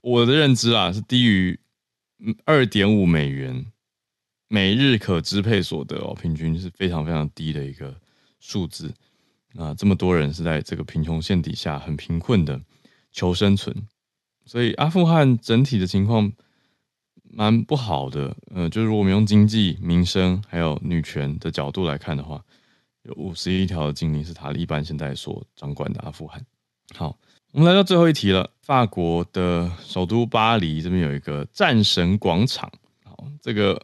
[0.00, 1.56] 我的认知啊是低于
[2.44, 3.64] 二点五美元
[4.48, 7.94] 每日可支配所得哦，平均是非常非常低的一个
[8.40, 8.92] 数字。
[9.54, 12.60] 啊，这么多人是在这个贫穷线底下很贫困的
[13.12, 13.86] 求生存，
[14.44, 16.32] 所以阿富汗整体的情况
[17.22, 18.36] 蛮不好的。
[18.52, 22.44] 呃，就是如果我们用经济、民生还有女权的角度来看的话，
[23.02, 26.44] 有五十一条的禁令是塔利班现在所掌管的阿富汗。
[26.96, 27.16] 好。
[27.52, 28.50] 我们来到最后一题了。
[28.60, 32.70] 法国的首都巴黎这边有一个战神广场。
[33.02, 33.80] 好，这个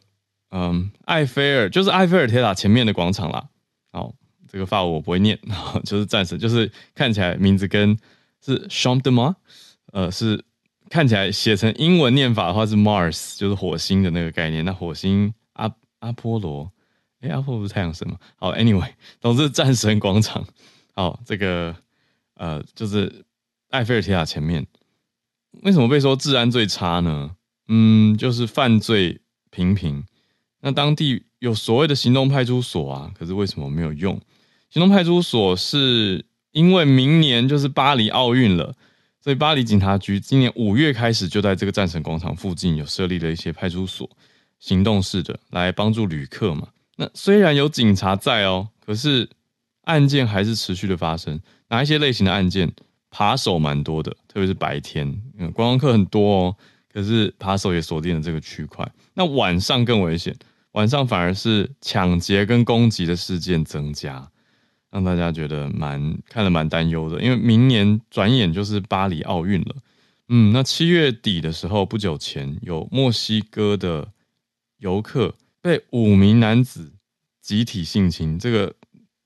[0.51, 3.49] 嗯，埃菲尔就是埃菲尔铁塔前面的广场啦。
[3.91, 4.13] 好，
[4.47, 5.39] 这个法文我不会念，
[5.85, 7.97] 就是战神，就是看起来名字跟
[8.45, 9.37] 是 s h a m p de m a
[9.93, 10.45] 呃，是
[10.91, 14.63] 看起来写成英文念法的话是 Mars，就是火星的那个概念。
[14.63, 16.71] 那火星阿阿波罗，
[17.21, 18.19] 哎，阿波罗不是太阳神吗？
[18.37, 20.47] 好，Anyway，总之战神广场。
[20.95, 21.75] 好，这个
[22.35, 23.24] 呃，就是。
[23.75, 24.65] 埃菲尔铁塔前面，
[25.63, 27.33] 为什么被说治安最差呢？
[27.67, 30.05] 嗯，就是犯罪频频。
[30.61, 34.21] 那当地有所谓的行动派出所啊，可是为什么没有用？
[34.71, 38.77] 行动派出所是因为明年就是巴黎奥运了，
[39.21, 44.09] 所以巴黎警察局今年五月开始就在这个战神广场附近有设立了一些派出所，
[44.61, 46.69] 行动式的来帮助旅客嘛。
[46.97, 49.29] 那虽然有警察在哦，可是
[49.83, 51.41] 案件还是持续的发生。
[51.71, 52.73] 哪一些类型的案件？
[53.17, 55.07] 扒手蛮多的，特别是白天，
[55.39, 56.57] 嗯，观光客很多哦。
[56.93, 58.85] 可是扒手也锁定了这个区块。
[59.15, 60.35] 那晚上更危险，
[60.73, 64.29] 晚上反而是抢劫跟攻击的事件增加，
[64.91, 67.23] 让大家觉得蛮看得蛮担忧的。
[67.23, 69.77] 因为明年转眼就是巴黎奥运了，
[70.29, 74.09] 嗯，那七月底的时候，不久前有墨西哥的
[74.79, 76.93] 游客被五名男子
[77.41, 78.75] 集体性侵，这个。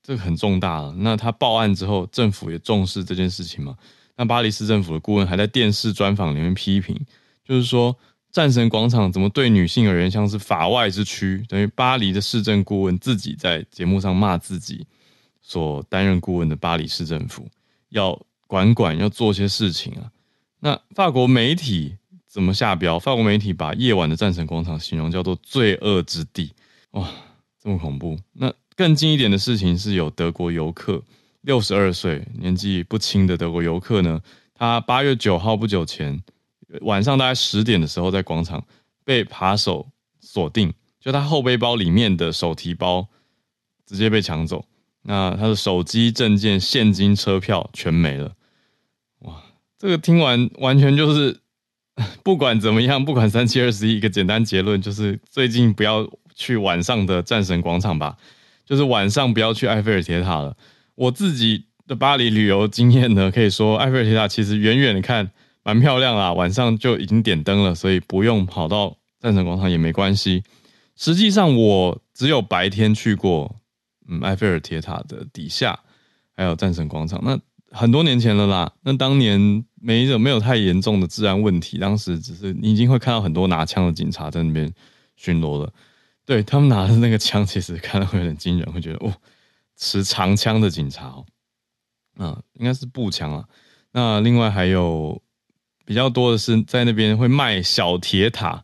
[0.09, 0.91] 这个很重大了。
[0.97, 3.77] 那他报案之后，政府也重视这件事情嘛？
[4.15, 6.99] 那巴黎市政府的顾问还在电视专访里面批评，
[7.45, 7.95] 就是说
[8.31, 11.45] 战神广场怎么对女性而言像是法外之区？
[11.47, 14.83] 等于巴黎的市政顾问自己在节目上骂自己
[15.43, 17.47] 所担任顾问的巴黎市政府，
[17.89, 20.09] 要管管，要做些事情啊。
[20.61, 21.95] 那法国媒体
[22.25, 22.97] 怎么下标？
[22.97, 26.51] 法国媒体把夜晚的战神广场形容叫做罪恶之地。
[26.93, 27.07] 哇，
[27.61, 28.17] 这么恐怖！
[28.33, 28.51] 那。
[28.79, 31.03] 更近一点的事情是有德国游客，
[31.41, 34.21] 六十二岁年纪不轻的德国游客呢，
[34.53, 36.23] 他八月九号不久前
[36.79, 38.65] 晚上大概十点的时候，在广场
[39.03, 39.89] 被扒手
[40.21, 43.05] 锁定，就他后背包里面的手提包
[43.85, 44.63] 直接被抢走，
[45.01, 48.31] 那他的手机、证件、现金、车票全没了。
[49.23, 49.43] 哇，
[49.77, 51.37] 这个听完完全就是
[52.23, 58.15] 不管怎么样，不管三七二十一，一个简单结论就是最近不要去晚上的战神广场吧。
[58.69, 60.55] 就是晚上不要去埃菲尔铁塔了。
[60.93, 65.31] 我自己的巴黎旅游经验呢，可以说埃菲尔铁塔其实远远的看
[65.63, 70.43] 蛮漂亮啦，晚上就已经点灯了，所以不用跑到战神广场也没关系。
[70.95, 73.55] 实际上我只有白天去过，
[74.07, 75.79] 嗯，埃菲尔铁塔的底下，
[76.37, 77.19] 还有战神广场。
[77.25, 77.39] 那
[77.71, 84.71] 很多年前了啦，那当年没有没有太严重的治安问题，当时只是你已经会看到很多拿枪的警察在那边
[85.15, 85.73] 巡逻了。
[86.29, 89.11] 对，他们拿的那个枪，其实看了会有点惊人，会觉得哦，
[89.75, 91.25] 持长枪的警察哦，
[92.19, 93.43] 嗯，应该是步枪啊。
[93.93, 95.19] 那另外还有
[95.85, 98.63] 比较多的是在那边会卖小铁塔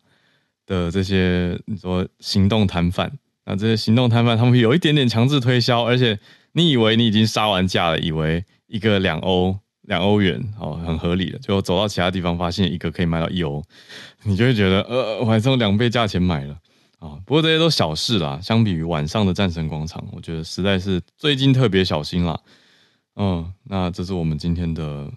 [0.64, 3.10] 的这些，你说行动摊贩，
[3.44, 6.16] 那这些行动摊贩他们有一点点强制推销，而且
[6.52, 13.60] 你以为你已经杀完价了，以为一个两欧两欧元哦很合理的，最后走到其他地方发现一个可以卖到一欧，
[14.22, 16.56] 你就会觉得呃，我还是用两倍价钱买了。
[16.98, 18.40] 啊，不过这些都小事啦。
[18.42, 22.40] 相比于晚上的战神广场，我觉得实在是最近特别小心啦。
[23.16, 25.10] 嗯，那这是我们今天的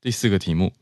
[0.00, 0.72] 第四个题目。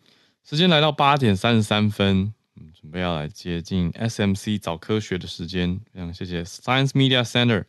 [0.45, 5.81] 时间来到八点三十三分，嗯，准备要来接近 SMC 找科学的时间。
[5.93, 7.65] 非常谢谢 Science Media Center，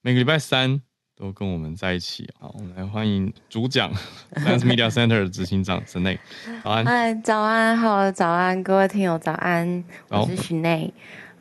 [0.00, 0.80] 每个礼拜三
[1.16, 2.28] 都跟我们在一起。
[2.40, 3.92] 好，我们来欢迎主讲
[4.34, 6.18] Science Media Center 的执行长沈内。
[6.62, 10.92] 早安，嗨，早安，好，早安，各位听友，早安，我是许内。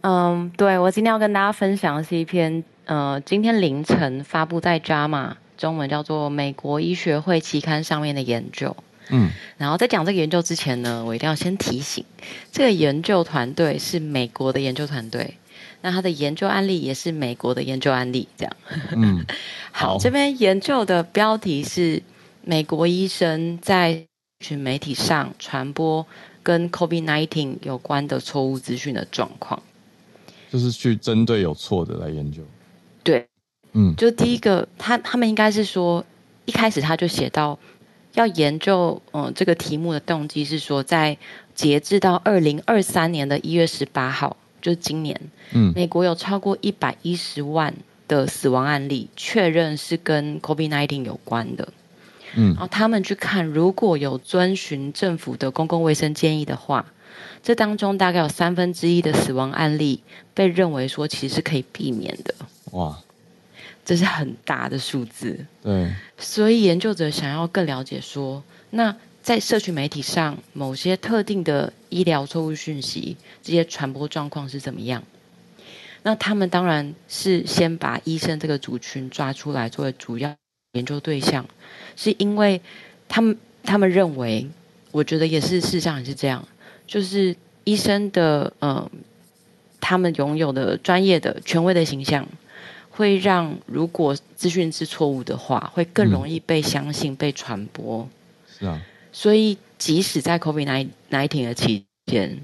[0.03, 8.75] 嗯，对，我今天要跟大家分享的是一篇，呃，今天凌晨发布在 JAMA，中文叫做《美国医学会期刊》上面的研究。
[9.09, 12.03] 嗯，然后在讲这个研究之前呢，我一定要先提醒，
[12.51, 15.35] 这个研究团队是美国的研究团队。
[15.79, 18.53] 那他的研究案例也是美国的研究案例，这样。
[18.91, 19.25] 嗯，
[19.71, 22.03] 好，这边研究的标题是
[22.41, 24.05] 美国医生在
[24.41, 26.05] 群媒体上传播
[26.41, 29.61] 跟 COVID-19 有关的错误资讯的状况，
[30.53, 32.43] 就是去针对有错的来研究。
[33.03, 33.27] 对，
[33.71, 36.05] 嗯，就第一个，他他们应该是说，
[36.45, 37.57] 一开始他就写到
[38.13, 41.17] 要研究，嗯，这个题目的动机是说，在
[41.55, 44.37] 截至到二零二三年的一月十八号。
[44.61, 45.19] 就是今年，
[45.51, 47.75] 嗯，美国有超过一百一十万
[48.07, 51.67] 的死亡案例，确认是跟 COVID-19 有关的，
[52.35, 56.85] 嗯，然后他们去看，如果有遵循政府的公共卫生建议的话，
[57.41, 60.01] 这当中大概有三分之一的死亡案例
[60.33, 62.33] 被认为说其实是可以避免的，
[62.71, 62.99] 哇，
[63.85, 68.95] 这是很大的数字，对，所以研究者想要更了解说，那。
[69.23, 75.01] 在社区媒体上，某些特定的医疗错误讯息，这些传播状况是怎么样？
[76.01, 80.35] 那他们当然是先把医生这个族群抓出来作为主要
[80.73, 81.47] 研究对象，
[81.95, 82.59] 是因为
[83.07, 84.45] 他们他们认为，
[84.91, 86.45] 我觉得也是事实上也是这样，
[86.85, 88.89] 就是医生的嗯，
[89.79, 92.27] 他们拥有的专业的权威的形象，
[92.89, 98.07] 会让如果资讯是错误的话，会更容易被相信、被传播。
[98.47, 98.81] 是啊。
[99.11, 102.39] 所以，即使在 COVID-19 的期间，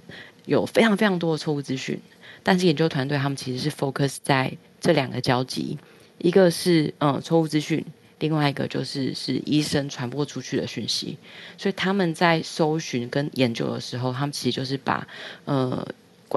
[0.45, 1.99] 有非常非常多的错误资讯，
[2.43, 5.77] 但是研究团队他们其实是 focus 在这两个交集，
[6.19, 7.83] 一个是嗯错误资讯，
[8.19, 11.17] 另外一个就是是医生传播出去的讯息。
[11.57, 15.07] 所以他们在搜寻跟研究的时候，他们其实就是把
[15.45, 15.87] 呃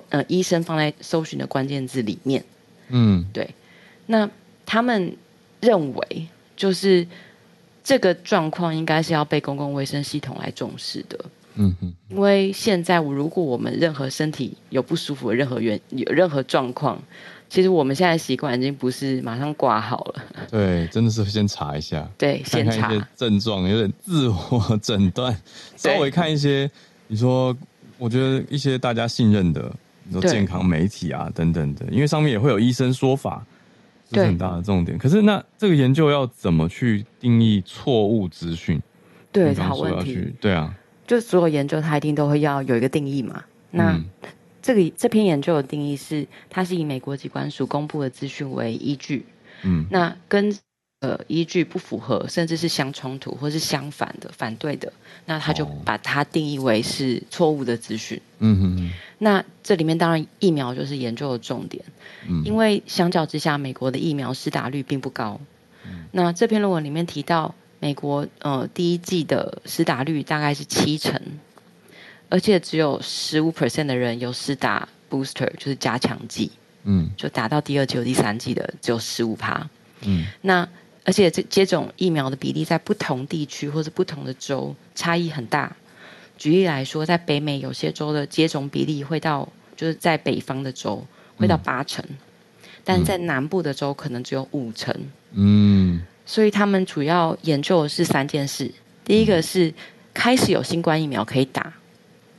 [0.08, 2.44] 呃医生放在搜寻的关键字里面。
[2.88, 3.48] 嗯，对。
[4.06, 4.28] 那
[4.64, 5.16] 他们
[5.60, 7.06] 认为就是。
[7.84, 11.18] 这个状况应该是要被公共卫生系统来重视的。
[11.56, 17.02] 嗯哼，因为现在我如果我们任何身体有不舒服的任何原有任何状况，
[17.52, 20.24] 其实我们现在习惯已经不是马上挂号了。
[20.50, 22.08] 对，真的是先查一下。
[22.16, 25.38] 对，先查看一些症状，有点自我诊断，
[25.76, 26.70] 稍微看一些。
[27.08, 27.54] 你说，
[27.98, 29.70] 我觉得一些大家信任的，
[30.04, 33.44] 你说健康媒体啊等等的，因为上面也会有医生说法。
[34.08, 34.96] 这是很大的重点。
[34.96, 38.80] 可是，那这个研究要怎么去定义错误资讯？
[39.30, 40.32] 对，好问题。
[40.40, 40.74] 对啊，
[41.06, 43.44] 就所有研究，它一定都会要有一个定义嘛。
[43.70, 44.04] 那、嗯、
[44.62, 49.26] 这个这篇研究的定义是，它是以美国机关署公布的资讯为依据。
[49.64, 50.56] 嗯，那跟
[51.00, 54.92] 呃依据不符合，甚至是相冲突或是相反的、反对的，
[55.26, 58.20] 那他就把它定义为是错误的资讯。
[58.38, 58.90] 嗯哼哼。
[59.18, 61.84] 那这里面当然疫苗就是研究的重点。
[62.44, 65.40] 因为相较之下，美国的疫苗施打率并不高。
[66.12, 71.20] 那这篇论文里面提到，美国呃第一季的施打率大概是七成，
[72.32, 76.50] 而且只有十五 percent 的人有施打 booster，就是加强剂。
[76.84, 79.68] 嗯，就打到第二剂或第三剂的只有十五趴。
[80.06, 80.66] 嗯，那
[81.04, 85.76] 而且这接种疫苗的比例在不同地区或者不同的州差异很大。
[86.38, 91.06] 举例来说，在北美有些州的接种比例会到，就是在北方的州。
[91.38, 92.04] 会到八成，
[92.84, 94.94] 但在南部的州可能只有五成。
[95.32, 98.70] 嗯，所以他们主要研究的是三件事。
[99.04, 99.72] 第一个是
[100.14, 101.72] 开始有新冠疫苗可以打，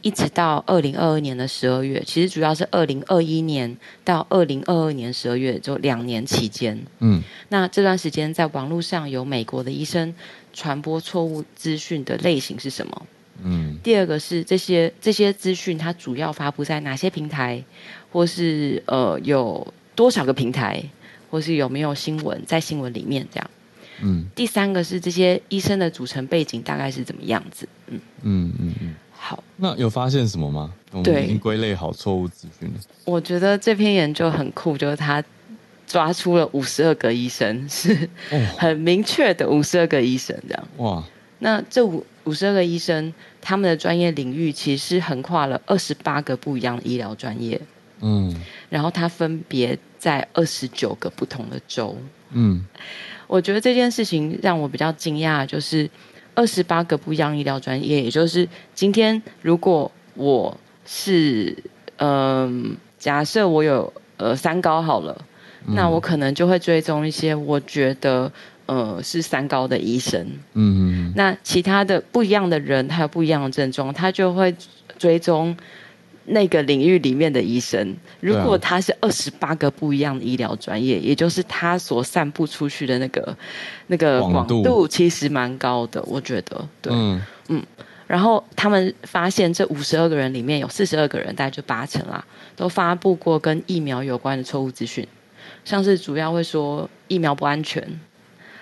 [0.04, 6.80] 一直到二零二二年的十二月，其实主要是二零二一年到二零二二年十二月，就两年期间。
[7.00, 10.14] 嗯，那这段时间在网络上有美国的医生
[10.54, 13.08] 传播错误资讯的类型是什么？
[13.44, 17.64] 嗯，第二个是这些这些资讯它主要发布在哪些平台？
[18.12, 20.84] 或是呃有多少个平台，
[21.32, 23.50] 或是有没有新闻在新闻里面这样。
[24.02, 27.68] 嗯，第三个是这些医生的组成背景大概是怎么样子？
[27.88, 28.96] 嗯嗯嗯嗯。
[29.26, 30.74] 好，那有发现什么吗？
[30.92, 32.76] 我们已经归类好错误资讯了。
[33.06, 35.24] 我觉得这篇研究很酷，就是他
[35.88, 38.10] 抓出了五十二个医生，是
[38.58, 40.68] 很明确的五十二个医生这样。
[40.76, 41.02] 哇，
[41.40, 47.62] 那这五五十二个医生，他们的专业领域其实是横跨了二十八个不一样的医疗专业。
[48.02, 48.36] 嗯，
[48.70, 51.96] 然后他分别在二十九个不同的州。
[52.32, 52.66] 嗯，
[53.28, 55.90] 我觉得这件事情让我比较惊讶，就是
[56.36, 60.56] 二十八个不一样医疗专业，也就是今天如果我
[60.86, 61.56] 是
[61.98, 65.26] 嗯、呃，假设我有呃三高好了，
[65.68, 68.32] 嗯、那我可能就会追踪一些我觉得
[68.66, 70.22] 呃是三高的医生。
[70.54, 71.14] 嗯嗯。
[71.16, 74.54] 那其他的不一样的人，他有不一样的症状，他就会
[74.98, 75.56] 追踪
[76.26, 77.96] 那个领域里面的医生。
[78.20, 83.36] 如果他是二十八个不一样的医疗专业，也就是他所散布出去的那个
[83.88, 86.68] 那个广度，其实蛮高的，我觉得。
[86.82, 86.94] 对。
[86.94, 87.22] 嗯。
[87.50, 87.64] 嗯
[88.06, 92.24] 然后他们发现，这五十二个人里面有四十二个人，大概就八成啦，
[92.56, 95.08] 都发布过跟疫苗有关的错误资讯，
[95.64, 97.82] 像是主要会说疫苗不安全，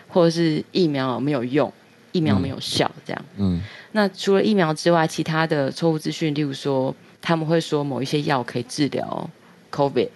[0.07, 1.74] 或者是疫苗没有用、
[2.12, 3.26] 疫苗没有效这样。
[3.38, 3.59] 嗯。
[3.93, 9.30] 那除了疫苗之外，其他的错误资讯，例如说他们会说某一些药可以治疗
[9.72, 10.10] COVID，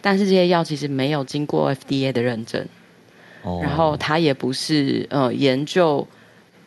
[0.00, 2.66] 但是这些药其实没有经过 FDA 的认证。
[3.42, 3.60] 哦。
[3.62, 6.06] 然后它也不是呃研究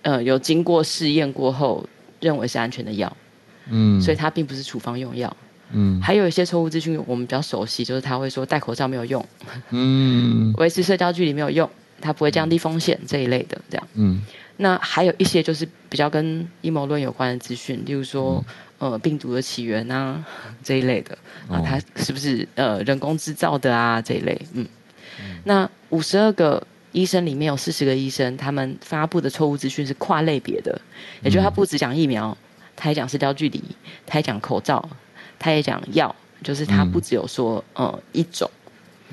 [0.02, 1.86] 呃有经过试验过后。
[2.22, 3.18] 认为是安全的药，
[3.68, 5.36] 嗯，所以它并不是处方用药，
[5.72, 9.26] 嗯，还有一些错误资讯我们比较熟悉，就是他会说戴口罩没有用，
[9.72, 11.68] 嗯， 维持社交距离没有用，
[12.00, 14.22] 它不会降低风险这一类的，这样，嗯，
[14.58, 18.46] 那还有一些就是比较跟阴谋论有关的资讯，例如说，
[18.82, 20.26] 呃，病毒的起源啊
[20.64, 21.18] 这一类的，
[21.48, 24.68] 啊，它是不是呃人工制造的啊这一类，嗯，
[25.46, 26.62] 那五十二个。
[26.94, 30.82] 医生里面有四十个医生，他们发布的错误资讯是跨类别的，
[31.22, 32.38] 也就是他不只讲疫苗，
[32.76, 33.64] 他也讲社交距离，
[34.06, 34.86] 他也讲口罩，
[35.40, 36.14] 他也讲药，
[36.44, 38.52] 就是他不只有说呃一种。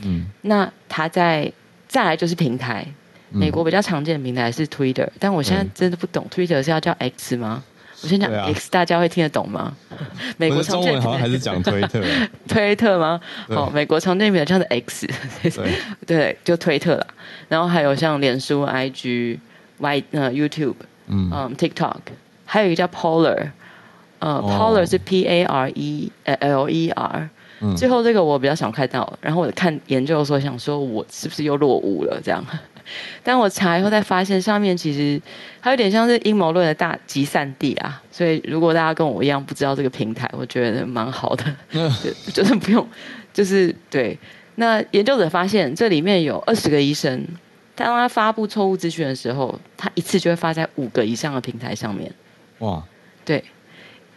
[0.03, 1.53] 嗯，那他在
[1.87, 2.85] 再来就是平台，
[3.31, 7.63] 美国比较常见的平台是 Twitter，但我现在真的不懂 Twitter 是要叫 X 吗？
[8.03, 9.75] 我先讲 X，大家会听得懂吗？
[10.39, 12.01] 美国常见中文好像还是讲推特，
[12.49, 13.21] 推特吗？
[13.49, 15.09] 好，美国常见名叫做 X，
[16.07, 17.07] 对，就推特了。
[17.49, 19.39] 然后还有像脸书、IG、
[19.79, 20.75] Y 呃 YouTube，
[21.09, 21.97] 嗯、um, TikTok，
[22.45, 23.51] 还有一个叫 Polar，
[24.21, 27.29] 呃、哦、Polar 是 P A R E L E R，、
[27.61, 32.21] 嗯、最后这个我比较想看到，然后我看研究的时候想说，我是不是又落伍了？
[32.23, 32.45] 这样？
[33.23, 35.21] 但我查以后才发现，上面其实
[35.61, 38.03] 它有点像是阴谋论的大集散地啊。
[38.11, 42.87] 所以如果大家跟我一样不知道这个平台，我觉得蛮好的， 就就是不用，
[43.33, 44.19] 就是对。
[44.57, 47.25] 那研究者发现，这里面有二十个医生，
[47.77, 52.13] 当他发布错误资讯的时候，他一次就会发在五个以上的平台上面。
[52.59, 52.83] 哇，
[53.25, 53.45] 对，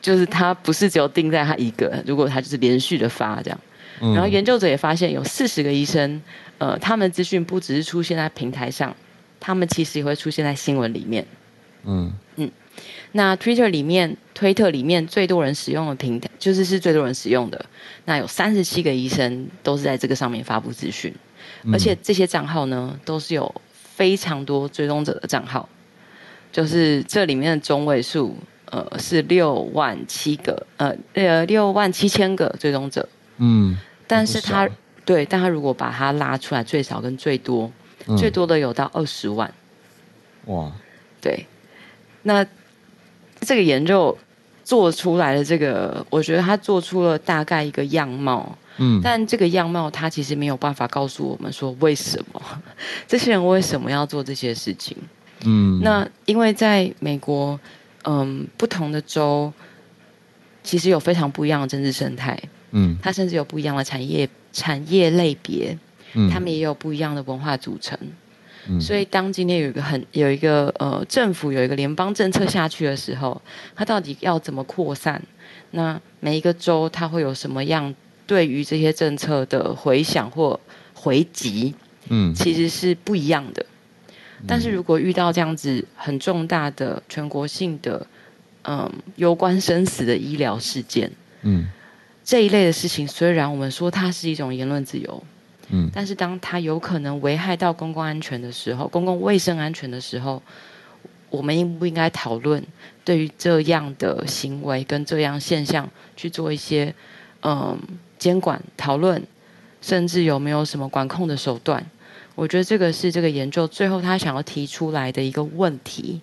[0.02, 3.60] 就是他不是只有定在他一个，如果他就是连续的发这样。
[4.02, 6.22] 然后研究者也发现，有四十个医生。
[6.58, 8.96] 呃，他们资讯不只是出现在平台上，
[9.40, 11.26] 他们其实也会出现在新闻里面。
[11.84, 12.52] 嗯嗯，
[13.14, 17.66] 那 Twitter 里面，推特里面最多人使用的平台，就是是最多人使用的。
[18.06, 21.12] 那有三十七个医生都是在这个上面发布资讯，
[21.64, 25.68] 嗯、而且这些账号呢，都是有非常多追踪者的账号，
[26.52, 33.10] 就是这里面的中位数，呃，是六万七个，呃呃六万七千个追踪者。
[33.38, 33.76] 嗯，
[34.12, 34.70] 但是他。
[35.04, 37.70] 对，但他如果把它拉出来，最少跟最多，
[38.06, 39.52] 嗯、最多的有到二十万。
[40.46, 40.72] 哇！
[41.20, 41.48] 对，
[42.22, 42.46] 那
[43.40, 44.16] 这个研究
[44.64, 48.56] 做出来的这个，我觉得他做出了大概一个样貌。
[48.78, 52.40] 嗯，但这个样貌他其实没有办法告诉我们说为什么
[53.08, 54.96] 这些人为什么要做这些事情。
[55.44, 57.60] 嗯，那因为在美国，
[58.04, 59.52] 嗯，不同的州
[60.62, 62.40] 其实有非常不一样的政治生态。
[62.72, 64.30] 嗯，它甚至有不一样的产业。
[64.54, 65.74] 产业类别，
[66.30, 67.98] 他们也有不一样的文化组成，
[68.68, 73.42] 嗯、所以当今天有一个很有一个呃政府有一个联邦政策下去的时候，
[73.74, 75.22] 它到底要怎么扩散？
[75.72, 77.96] 那每一个州它会有什么样
[78.28, 80.60] 对于这些政策的回响或
[80.94, 81.74] 回击？
[82.10, 83.66] 嗯，其实是不一样的。
[84.46, 88.06] 但是如果遇到这样子很重大的全国性的
[88.64, 91.10] 嗯攸关生死的医疗事件，
[91.44, 91.70] 嗯。
[92.24, 95.24] 这一类的事情，虽然我们说它是一种言论自由，
[95.70, 100.42] 嗯，但是当它有可能危害到公共安全的时候，公共卫生安全的时候，
[101.30, 102.64] 我们应不应该讨论
[103.04, 106.94] 对于这样的行为跟这样现象去做一些
[107.42, 107.78] 嗯
[108.20, 109.22] 监管讨论，
[109.82, 111.84] 甚至有没有什么管控的手段？
[112.36, 116.22] 我觉得这个是这个研究最后他想要提出来的一个问题，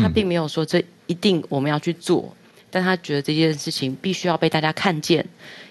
[0.00, 2.34] 他并没有说这一定我们要去做。
[2.72, 5.24] 但他觉得这件事情必须要被大家看见，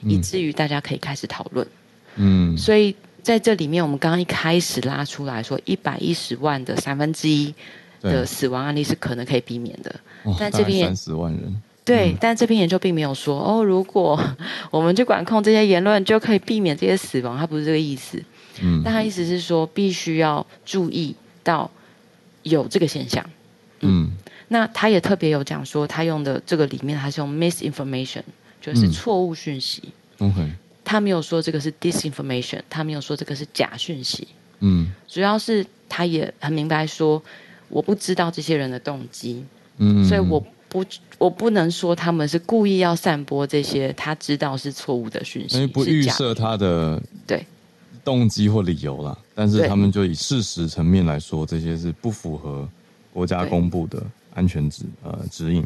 [0.03, 1.67] 嗯、以至于大家可以开始讨论。
[2.15, 7.51] 嗯，所以在这里面，我们刚刚一开始拉出来说，一百一十万的三分之一
[8.01, 9.93] 的死亡案例是可能可以避免的。
[10.23, 14.19] 哦、但这边三十万人，对，嗯、但这篇研究并没有说哦，如果
[14.69, 17.35] 我们去管控这些言论，就可以避免这些死亡。
[17.35, 18.23] 他不是这个意思。
[18.61, 21.71] 嗯，但他意思是说，必须要注意到
[22.43, 23.25] 有这个现象。
[23.79, 24.03] 嗯。
[24.03, 24.11] 嗯
[24.53, 28.21] 那他也特别有讲说，他用的这个里面，他是用 misinformation，
[28.59, 29.81] 就是错误讯息。
[30.19, 30.51] 嗯、OK。
[30.83, 34.27] 他没有说这个是 disinformation，他没有说这个是假讯息。
[34.59, 37.23] 嗯，主要是他也很明白说，
[37.69, 39.41] 我不知道这些人的动机，
[39.77, 40.37] 嗯，所以我
[40.67, 40.83] 不
[41.17, 47.45] 我不能说他们是故意要散播这些他知道是错误的讯息，因为不预设他的对
[48.03, 52.67] 动机或理由啦，但是他们就以事实层面来说，这些是不符合
[53.13, 54.03] 国家公布的
[54.33, 55.65] 安全指呃指引，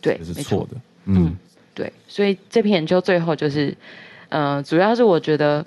[0.00, 1.26] 对，这是错的，嗯。
[1.26, 1.36] 嗯
[1.74, 3.74] 对，所以这篇研究最后就是，
[4.28, 5.64] 嗯、呃，主要是我觉得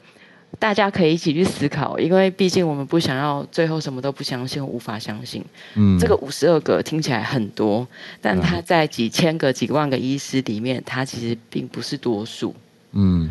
[0.59, 5.43] 大家可以一起去思考，因为毕竟我们不想要最后什么都不相信，无法相信。
[5.73, 7.87] 嗯，这个五十二个听起来很多，
[8.21, 12.55] 但他在几千个、几万个医师里面，他其实并不是多数。
[12.91, 13.27] 嗯，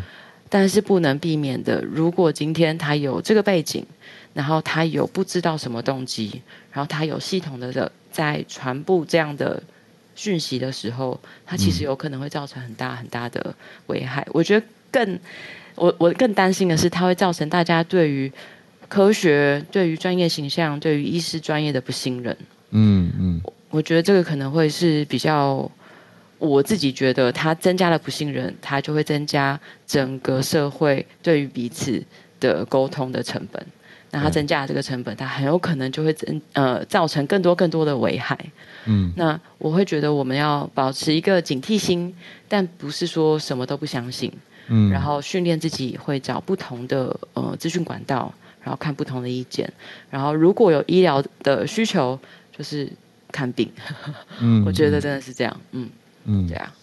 [0.49, 3.85] 但是不能避免的，如果今天他有这个背景，
[4.33, 6.41] 然后他有不知道什么动机，
[6.73, 9.61] 然后他有系统的的在传播这样的。
[10.17, 13.53] 讯息的时候，它其实有可能会造成很大很大的
[13.87, 14.21] 危害。
[14.21, 15.19] 嗯、我觉得更，
[15.75, 18.31] 我我更担心的是，它会造成大家对于
[18.87, 22.37] 科学、对于专业形象、对于医师专业的不信任。
[22.69, 25.69] 嗯嗯，我觉得这个可能会是比较，
[26.37, 32.01] 我自己觉得它增加了不信任，它就会增加整个社会对于彼此
[32.39, 33.61] 的沟通的成本。
[34.15, 38.37] 那它增加了这个成本，它很有可能就会增呃造成更多更多的危害。
[38.85, 42.15] 嗯，那我会觉得我们要保持一个警惕心，
[42.47, 44.31] 但不是说什么都不相信。
[44.67, 49.69] 嗯，然后训练自己会找不同的呃资讯管道，然后看不同的意见，
[50.09, 52.17] 然后如果有医疗的需求，
[52.57, 52.89] 就是
[53.33, 53.69] 看病。
[54.39, 55.59] 嗯，我觉得真的是这样。
[55.71, 55.89] 嗯
[56.23, 56.73] 嗯，对啊。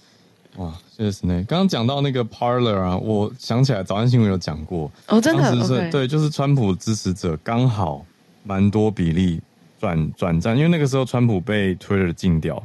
[0.56, 1.46] 哇，谢谢 Snae。
[1.46, 4.90] 刚刚讲到那个 Parler 啊，我想起来早安新闻有讲过。
[5.08, 5.42] 哦，真的。
[5.42, 5.90] 当时是 Okay.
[5.90, 8.04] 对，就是川普支持者刚好
[8.44, 9.40] 蛮多比例
[9.80, 12.62] 转转战，因为那个时候川普被 Twitter 禁掉，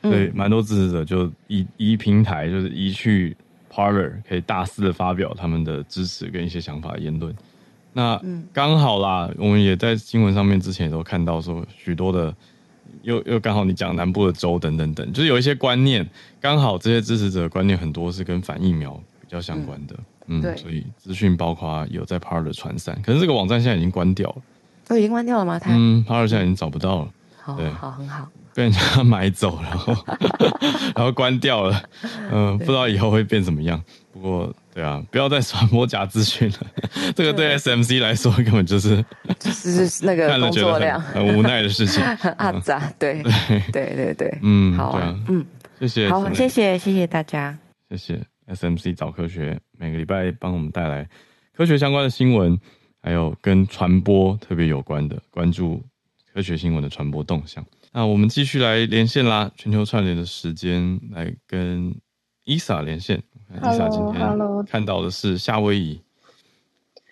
[0.00, 3.36] 所以蛮多支持者就移移平台，就是移去
[3.70, 7.34] Parler，可以大肆的发表他们的支持跟一些想法言论。
[7.92, 8.18] 那
[8.52, 12.34] 刚好啦，我们也在新闻上面之前也都看到说许多的。
[13.02, 16.08] 又又刚好你讲南部的州等等等，就是有一些观念，
[16.40, 24.36] 刚好这些支持者的观念很多是跟反疫苗比较相关的，嗯，嗯所以资讯包括有在 Parler 传散，可是这个网站现在已经关掉了，
[24.86, 25.58] 都已经关掉了吗？
[25.58, 25.70] 他？
[25.72, 27.54] 嗯，Parler 现在已经找不到了，好
[27.92, 29.94] 很好，被人家买走，然 后
[30.94, 31.82] 然后关掉了，
[32.30, 33.82] 嗯、 呃，不知道以后会变怎么样，
[34.12, 34.54] 不过。
[34.76, 36.56] 对啊，不要再传播假资讯了。
[37.16, 39.02] 这个对 SMC 来说根本就是
[39.40, 41.00] 就是那个工作量。
[41.00, 42.04] 很无奈的事情。
[42.16, 43.22] 很阿杂，对。
[43.72, 45.42] 对对对，嗯，好啊，嗯，
[45.80, 47.56] 谢谢，好，谢谢谢谢大家，
[47.88, 51.08] 谢谢 SMC 早科学每个礼拜帮我们带来
[51.56, 52.60] 科学相关的新闻，
[53.00, 55.82] 还有跟传播特别有关的关注
[56.34, 57.64] 科学新闻的传播动向。
[57.92, 61.94] 那我们继续来连线啦，全球串联的时间来跟
[62.44, 63.22] 伊莎连线。
[63.60, 66.00] Hello，今天看到的是夏威夷。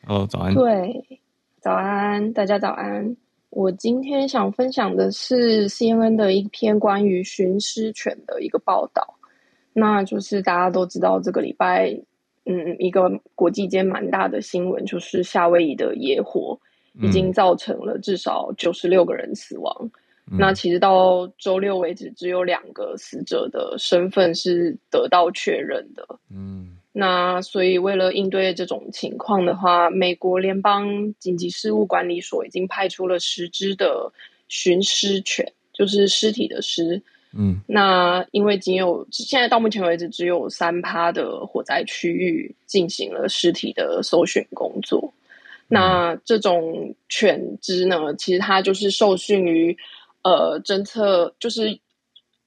[0.06, 0.54] Hello，早安。
[0.54, 1.20] 对，
[1.60, 3.16] 早安，大家早安。
[3.50, 9.14] 我今天想分享的是 CNN 的一篇关于寻尸犬的一个报道。
[9.72, 11.90] 那就是大家都知道，这个礼拜，
[12.44, 16.58] 嗯，一个国际间蛮大的新闻，就是夏威夷的野火
[17.00, 19.74] 已经造成了至少九十六个人死亡。
[19.82, 19.90] 嗯、
[20.26, 26.18] 那其实到周六为止，只有两个死者的身份是得到确认的。
[26.30, 34.10] 嗯，那所以为了应对这种情况的话，美国联邦紧急事务管理所已经派出了十只的
[34.48, 37.02] 寻尸犬，就是尸体的尸。
[37.34, 45.12] 嗯，那因为仅有现在到目前为止只有三趴的火灾区域进行了尸体的搜寻工作。
[45.68, 49.76] 嗯、那这种犬只呢，其实它就是受训于。
[50.24, 51.78] 呃，侦测就是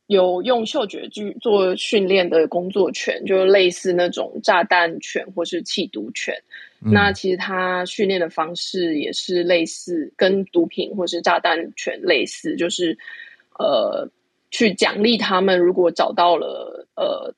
[0.08, 6.34] 有用嗅觉去做训练的工作犬，就类似那种炸弹犬或是气毒犬。
[6.82, 12.98] 嗯、那其实它训练的方式也是类似，跟毒品或是炸弹犬类似，就是
[13.60, 14.10] 呃，
[14.50, 17.36] 去奖励他们，如果找到了呃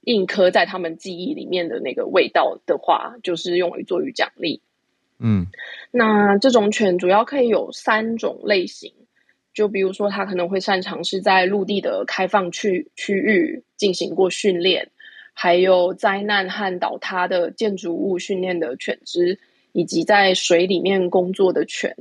[0.00, 4.62] 印刻在他们记忆里面的那个味道的话，就是用于作于奖励。
[5.18, 5.46] 嗯，
[5.92, 8.92] 那这种犬主要可以有三种类型。
[9.54, 14.90] 就比如说，他可能会擅长是在陆地的开放区区域进行过训练，
[15.34, 19.38] 还有灾难和倒塌的建筑物训练的犬只，
[19.72, 21.94] 以及在水里面工作的犬。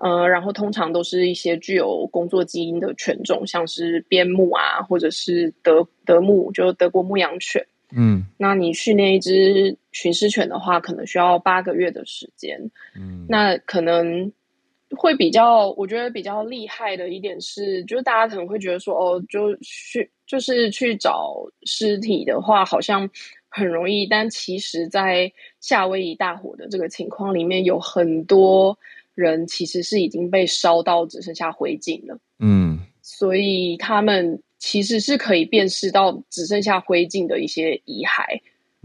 [0.00, 7.66] 呃，然后通常都是一些具有工作基因的犬种，像是边牧啊，或者是德德牧，就德国牧羊犬。
[7.90, 12.70] 嗯，那你训练一只巡视犬的话，可能需要八个月的时间。
[12.94, 14.30] 嗯，那可能。
[14.96, 23.08] 会比较，我觉得比较厉害的一点是，就是大家可能会觉得说，哦，就去就是去找尸体的话，好像
[23.48, 28.76] 很容易，但其实，在夏威夷大火的这个情况里面，有很多
[29.14, 32.18] 人其实是已经被烧到只剩下灰烬了。
[32.38, 38.40] 嗯，所以他们其实是可以辨识到只剩下灰烬的一些遗骸，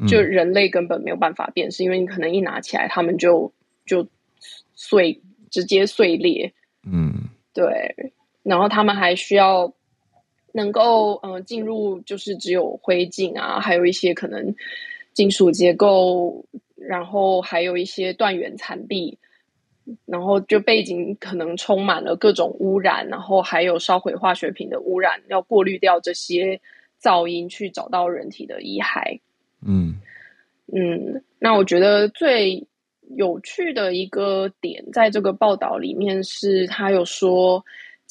[0.08, 3.52] 就人类根本没有办法辨识，因为你可能一拿起来，他们就
[3.86, 4.08] 就
[4.74, 5.22] 碎，
[5.52, 6.52] 直接碎裂。
[6.84, 9.72] 嗯，对，然后他们还需要。
[10.54, 14.54] 能够呃进入就是只有灰烬啊，还有一些可能
[15.14, 16.44] 金属结构，
[16.76, 19.18] 然后还有一些断垣残壁，
[20.06, 26.60] 然后就背景可能充满了各种污染，然后还有烧毁化学品的污染，要过滤掉这些
[27.02, 29.22] 噪音，去找到人体的遗骸。
[29.66, 30.02] 嗯
[30.68, 32.68] 嗯，那我觉得最
[33.16, 37.64] 有趣的一个点，在这个报道里面是，他有说。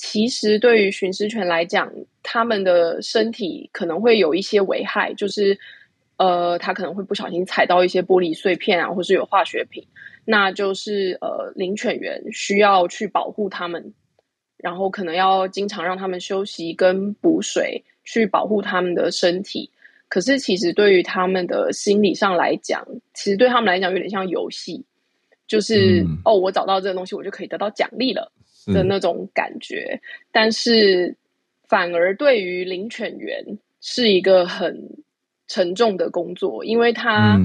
[0.02, 1.92] 其实，对于寻尸犬来讲，
[2.22, 5.58] 他们的身体可能会有一些危害，就是，
[6.16, 9.86] 呃，他可能会不小心踩到一些玻璃碎片啊，或是有化学品，
[10.24, 13.92] 那就是呃，领犬员需要去保护他们，
[14.56, 19.70] 然后可能要经常让他们休息跟补水，去保护他们的身体。
[20.08, 22.82] 可是，其实对于他们的心理上来讲，
[23.12, 24.82] 其实对他们来讲有点像游戏，
[25.50, 28.32] 就是、嗯、哦，我找到这个东西，我就可以得到奖励了。
[28.66, 29.98] 的那种感觉，
[30.30, 31.16] 但是
[31.66, 35.02] 反而对于领犬员是一个很
[35.48, 37.40] 沉重的工作，因为他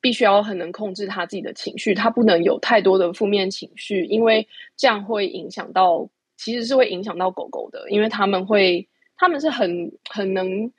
[0.00, 6.08] 必须要很能控制他自己的情绪，他不能有太多的负面情绪，因为这样会影响到，
[6.38, 10.72] 其实是会影响到狗狗的，因为他们会，他们是很很能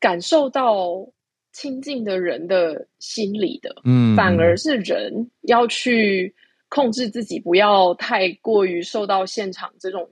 [0.00, 1.06] 感受到
[1.52, 6.34] 亲近的人的心理的，嗯，反而是人要去。
[6.72, 10.08] 控制自己不要太过于受到现场这种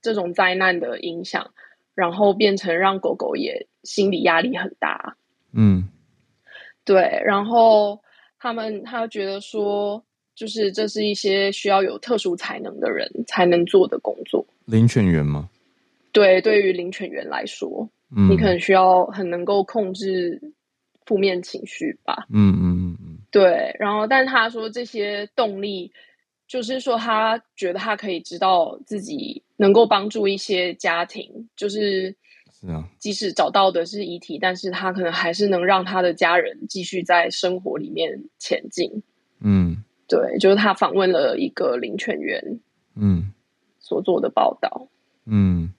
[0.00, 1.48] 这种灾难的影响，
[1.94, 5.16] 然后变成让狗狗也心理压力很大。
[5.52, 5.88] 嗯，
[6.84, 7.22] 对。
[7.24, 8.02] 然后
[8.36, 10.04] 他们他觉得说，
[10.34, 14.44] 就是这是一些需要有特殊才能的人才能做的工作。
[14.64, 15.48] 领犬员吗？
[16.10, 20.51] 对，对于领犬员来说，嗯，你可能需要很能够控制
[21.06, 22.26] 负面情绪吧。
[22.30, 23.18] 嗯嗯嗯嗯。
[23.30, 25.90] 对，然后，但他说这些动力，
[26.46, 32.14] 就是说他觉得他可以知道自己能够帮助一些家庭，就是
[32.60, 39.02] 是啊，即使找到的是遗体，但是他可能还是能让他的家人继续在生活里面前进。
[39.40, 42.60] 嗯，对，就是他访问了一个林犬员，
[42.94, 43.32] 嗯，
[43.80, 44.88] 所做的报道。
[45.24, 45.72] 嗯，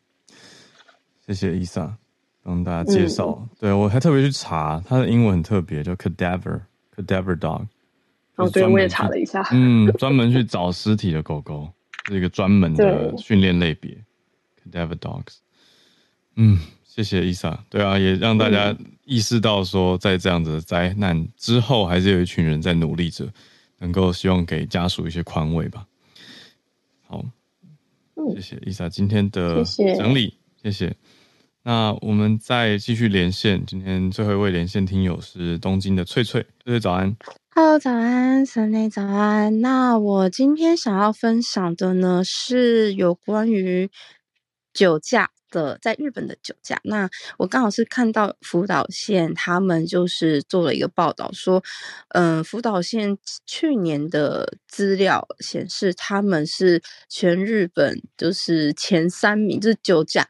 [1.25, 1.97] 谢谢伊莎
[2.43, 3.39] 帮大家介绍。
[3.41, 6.61] 嗯、对我还特别去查，它的英文很特别，叫 cadaver。
[6.95, 7.65] Cadaver dog，
[8.35, 11.67] 哦，对，我也查了一下，嗯，专门去找尸体的狗狗，
[12.07, 13.97] 是一个专门的训练类别
[14.63, 15.37] ，Cadaver dogs。
[16.35, 17.65] 嗯，谢谢伊莎。
[17.67, 23.27] 对啊，也让大家意识到说，在这样子的灾难之后，还是有一群人在努力着，
[23.79, 25.87] 能够希望给家属一些宽慰吧。
[27.07, 27.25] 好，
[28.35, 29.63] 谢谢伊莎今天的
[29.97, 30.71] 整理，谢谢。
[30.71, 30.95] 谢谢
[31.65, 37.15] 那我们再继续连线，今天最后一位连线听友是东京的翠翠，翠翠早安。
[37.55, 39.61] Hello，早安，森内早安。
[39.61, 43.89] 那我今天想要分享的呢，是有关于
[44.73, 46.81] 酒驾的，在日本的酒驾。
[46.83, 51.63] 那我刚好是看到福岛县他们就是做了一个报道，说，
[52.09, 60.27] 嗯、福岛县去年的资料显示，他们是全日本就是前三名，就是酒驾。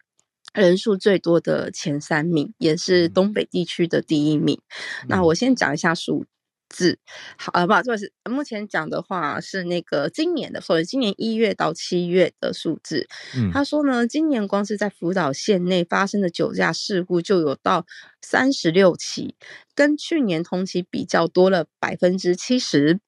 [0.53, 4.61] 人数最多的前三名，也是东北地区的第一名。
[5.01, 6.25] 嗯、那我先讲一下数
[6.69, 6.99] 字，
[7.37, 13.07] 好啊，不好意思，目前讲的话是那个今年的，所以今年一月到七月的数字。
[13.35, 17.85] 嗯、他说呢，今年光是在福岛县内发生的酒驾事故就有到
[18.21, 19.35] 三十六起，
[19.75, 22.99] 跟去年同期比较多了百分之七十，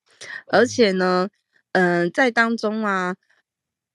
[0.48, 1.30] 而且呢，
[1.74, 3.16] 嗯、呃，在当中啊。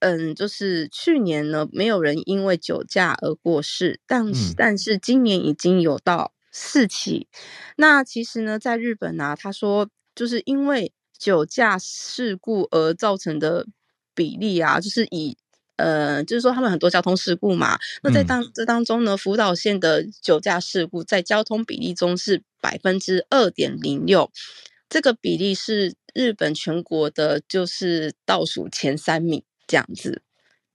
[0.00, 7.28] 嗯，就是去年呢，没有人因为酒驾而过世，但是、嗯、但是今年已经有到四起。
[7.76, 13.66] 那其实呢，在日本啊，他说就是因为酒驾事故而造成的
[14.14, 15.36] 比例啊，就是以
[15.76, 17.78] 呃，就是说他们很多交通事故嘛。
[18.02, 24.30] 那在当这当中呢，福岛县的酒驾事故在交通比例中是百分之二点零六，
[24.88, 29.42] 这个比例是日本全国的就是倒数前三名。
[29.70, 30.22] 这样子，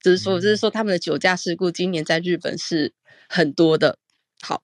[0.02, 2.94] 就是说，就是说，他们的酒驾事故今年在日本是
[3.28, 4.00] 很多的。
[4.42, 4.64] 好，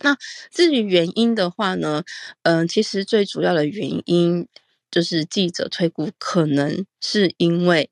[0.00, 0.16] 那
[0.50, 2.02] 至于原因的话呢，
[2.42, 4.48] 嗯、呃，其实最主要的原因
[4.90, 7.90] 就是记者推估，可能是因为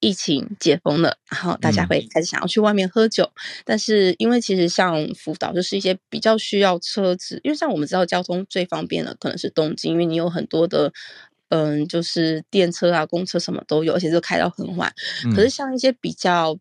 [0.00, 3.24] 疫情解封了，然后大家会开始想要去外面喝酒。
[3.24, 10.92] 嗯、但是因为其实像福岛就是一些比较需要车子，因为像我们知道交通最方便的可能是东京，因为你有很多的
[11.48, 14.92] 嗯，就是电车啊、公车什么都有，而且就开到很晚。
[15.24, 16.58] 嗯、可是像一些比较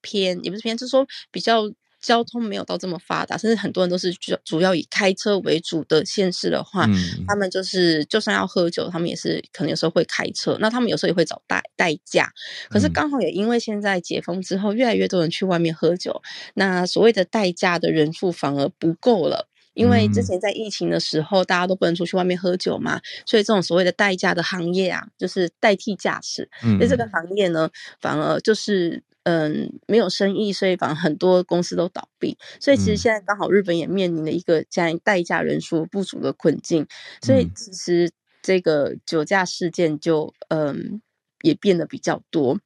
[0.00, 1.62] 偏，也不是偏，就是说比较。
[2.00, 6.94] 交通没有到这么发达，甚至很多人都是主主要以开车为主的县市的话，嗯、
[7.26, 10.56] 他们就是就算要喝酒，他们也是可能有时候会开车。
[10.60, 12.32] 那他们有时候也会找代代驾。
[12.70, 16.22] 可是刚好也因为现在解封之后，越来越多人去外面喝酒，
[16.54, 19.47] 那所谓的代驾的人数反而不够了。
[19.78, 26.50] 因为之前在疫情的时候，大家都不能出去外面喝酒嘛，所以这种所谓的代驾的行业啊，就是代替驾驶。
[26.62, 27.70] 那、嗯、这个行业呢，
[28.00, 29.02] 反而就是。
[29.24, 32.38] 嗯，没有生意，所以反而很多公司都倒闭。
[32.58, 36.86] 所以其实现在刚好日本也面临了一个这样代驾人数不足的困境。
[37.20, 38.10] 所以其实
[38.40, 41.02] 这个酒驾事件就嗯
[41.42, 42.58] 也变得比较多。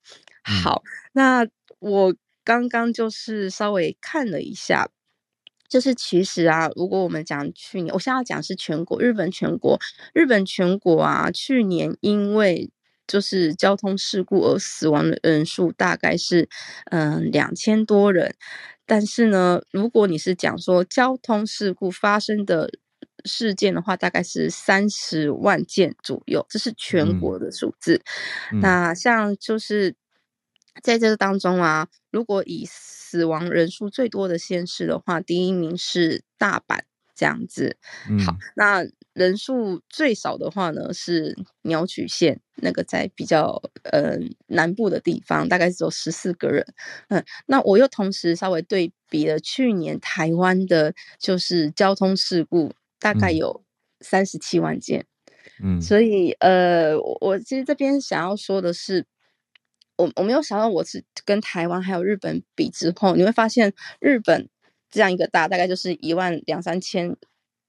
[0.45, 0.85] 好，
[1.15, 1.45] 那
[1.81, 4.89] 我刚刚就是稍微看了一下，
[5.73, 9.81] 就是其实啊，如果我们讲去年，我现在要讲是全国，日本全国，
[10.13, 12.71] 日本全国啊，去年因为
[13.07, 16.47] 就是交通事故而死亡的人数大概是
[16.91, 18.35] 嗯两千多人，
[18.85, 22.71] 但是呢，如果你是讲说交通事故发生的
[23.25, 28.03] 事件的话，大概是三十万件左右，这是全国的数字。
[28.53, 28.59] 嗯。
[28.59, 29.95] 嗯、那像就是
[30.83, 32.69] 在这个当中啊，如果以
[33.13, 36.81] 死亡人数最多的县市的话，第一名是大阪。
[37.15, 37.77] 这样子，
[38.27, 46.67] 好，那人数最少的话呢是鸟取县，那个在比较呃南部的地方，大概只有十四个人。
[47.09, 53.63] 嗯，那我又同时稍微对比了去年台湾的，就是交通事故，大概有
[54.01, 55.05] 三十七万件。
[55.63, 59.05] 嗯，所以呃，我其实这边想要说的是，
[59.97, 64.49] 我我没有想到我是跟台湾还有日本比之后，你会发现日本。
[64.95, 67.17] 这样一个大，大概就是一万两三千，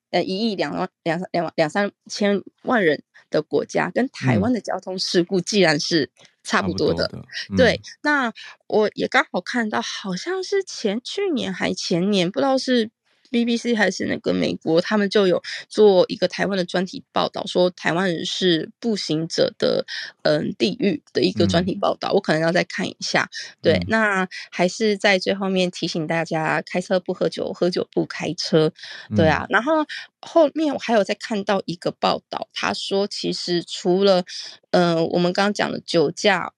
[0.09, 6.11] 呃，一亿两万两两两三千万人的国家，跟台湾的交通事故既然是
[6.43, 7.09] 差不多的，
[7.55, 7.79] 对。
[8.01, 8.33] 那
[8.67, 12.91] 我也刚好看到，好像是前去年还前年，不知道是。
[13.33, 19.83] BBC 还是那个美国，他们就有做一个台湾的专题报道，说台湾人是步行者的
[20.21, 22.11] 嗯地狱的一个专题报道。
[22.11, 23.27] 嗯、我可能要再看一下。
[23.59, 28.71] 对，嗯、那还是在最后面提醒大家：开车不喝酒，喝酒不开车。
[29.15, 29.83] 对啊，嗯、然后
[30.21, 34.23] 后面我还有再看到一个报道，他说其实除了
[34.69, 36.53] 嗯、呃、我们刚刚讲的酒驾，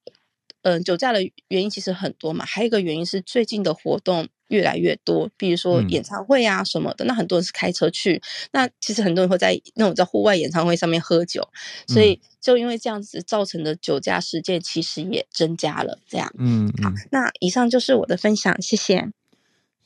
[0.65, 4.27] 嗯、呃、酒驾的原因其实很多嘛，还有一个原因是最近的活动。
[4.49, 8.21] 越来越多，比如说演唱会啊什么的，嗯、那很多人是开车去。
[8.51, 11.49] 那其实很多人会在那种在户外演唱会上面喝酒，
[11.87, 15.97] 所以就因为这样子造成的酒驾事件，其实也增加了。
[16.07, 19.09] 这样，嗯，嗯，好，那以上就是我的分享，谢谢。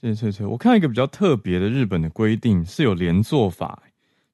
[0.01, 0.45] 谢谢翠翠。
[0.45, 3.83] 我看到一个比较特别的日本的规定是有连坐法，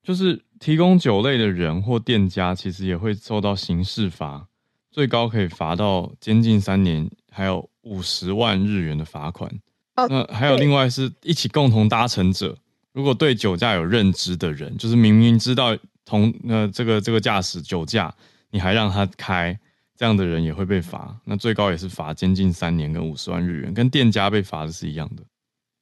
[0.01, 4.47] 就是提供酒类的人或店家，其实也会受到刑事罚，
[4.95, 9.51] 最高可以罚到监禁三年，还有五十万日元的罚款。
[9.95, 12.57] Oh, 那还有另外是一起共同搭乘者，
[12.93, 18.09] 如果对酒驾有认知的人，就是明明知道同呃这个这个驾驶酒驾，
[18.51, 19.59] 你还让他开，
[19.97, 21.13] 这样的人也会被罚。
[21.25, 25.23] 那最高也是罚监禁三年跟五十万日元，跟店家被罚的是一样的。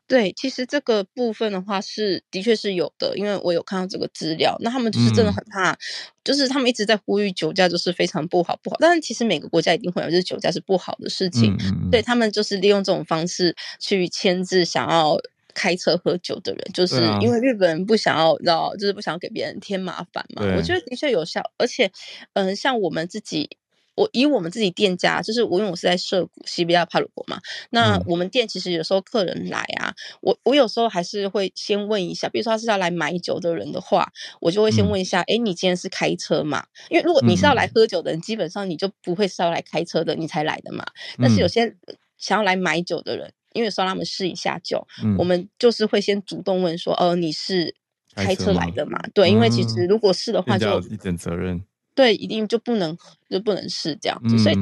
[0.05, 4.55] 对，其实这个部分的话是的确是有的，因为我有看到这个资料。
[4.59, 5.77] 那他们就是真的很怕，嗯、
[6.23, 8.75] 就是他们一直在呼吁酒驾就是非常不好不好。
[8.79, 11.55] 但是其实每个国家一定会有，就是酒驾是不好的事情。
[11.61, 15.17] 嗯、对，他们就是利用这种方式去牵制想要
[15.53, 20.43] 开车喝酒的人，就是因为日本人不想要，知道，就是不想要给别人添麻烦嘛。
[20.57, 21.91] 我觉得的确有效，而且，
[22.33, 23.57] 嗯、呃，像我们自己。
[23.95, 27.39] 我以我们自己店家，就是我因为我是在涉谷西比亚帕鲁国嘛，
[27.69, 36.65] 那我们店其实有时候客人来啊，我我有时候还是会先问一下，比如说他是要来买酒的人的话，我就会先问一下，哎、嗯，你今天是开车嘛？
[36.89, 40.83] 因为如果你是要来喝酒的人，嗯、基本上你就不会是要来开车的，你才来的嘛。
[41.19, 41.75] 但是有些
[42.17, 47.75] 想要来买酒的人，因为说让他们试一下酒，嗯、我们就是会先主动问说，哦，你是
[48.15, 48.99] 开车来的嘛？
[49.13, 51.63] 对，因为其实如果是的话就，就一点责任。
[51.95, 52.97] 对，一定就不能
[53.29, 54.55] 就不能试这样子，所以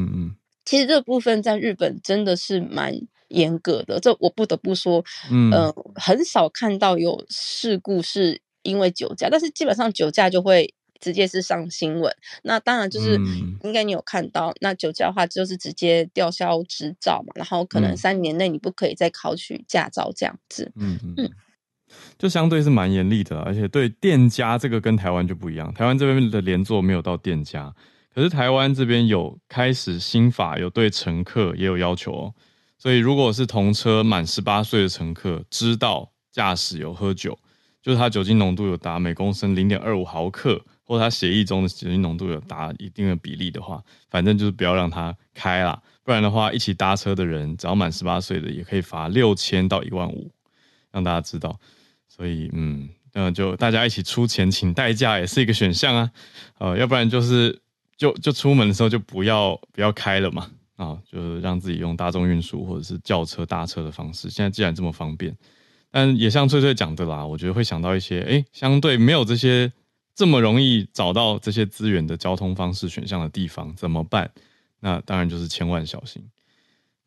[0.66, 2.94] 其实这部分在日本真的是蛮
[3.30, 4.00] 严格的。
[4.00, 12.16] 这我不得不说，嗯、呃，很少看到有事故是因为酒驾，但是基本上酒驾就会直接是上新闻。
[12.44, 13.20] 那当然就是
[13.64, 20.72] 应该你有看到，那酒驾的话就是直接吊销执照嘛，然后可能三年内你不可以再考取驾照这样子。
[20.76, 21.16] 嗯嗯。
[21.18, 21.32] 嗯
[22.18, 25.74] 就相对是蛮严厉的，而且对店家这个跟台湾就不一样。
[25.74, 27.74] 台湾这边的连坐没有到店家，
[28.14, 32.34] 可是台湾这边有开始新法，有对乘客也有要求哦。
[32.78, 37.38] 所以如果是同车满十八岁的乘客，知道驾驶有喝酒，
[37.82, 45.80] 就是他酒精浓度有达每公升零点二五毫克，或他血液中的酒精浓度有达一定的比例的话，反正就是不要让他开啦。
[46.04, 50.32] 不然的话，一起搭车的人只要满十八岁的，也可以罚六千到一万五，
[50.92, 51.60] 让大家知道。
[52.22, 56.12] 所以，嗯，那就大家一起出钱请代驾也是一个选项啊。
[56.60, 57.60] 呃，要不然就是
[57.98, 64.30] 就就出门的时候就不要不要开了嘛，啊，就是让自己用大众运输或者是轿车搭车的方式。
[64.30, 65.36] 现在既然这么方便，
[65.90, 69.74] 但也像翠翠讲的啦，我觉得会想到一些，哎、相对没有这些
[70.14, 74.30] 这么容易找到这些资源的交通方式选项的地方，怎么办？
[74.80, 76.24] 那当然就是千万小心。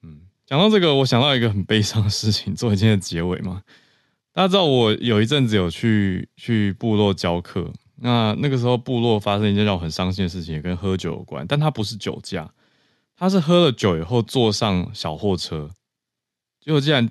[0.02, 3.62] 嗯，讲到这个，我想到一个很悲伤的事情，作为今天的结尾嘛。
[4.34, 12.52] 大家知道我有一阵子有去去部落教课，那那个时候部落发生一件让我很伤心的事情，也跟喝酒有关，但他不是酒驾，
[13.16, 15.70] 他是喝了酒以后坐上小货车，
[16.60, 17.08] 结果既然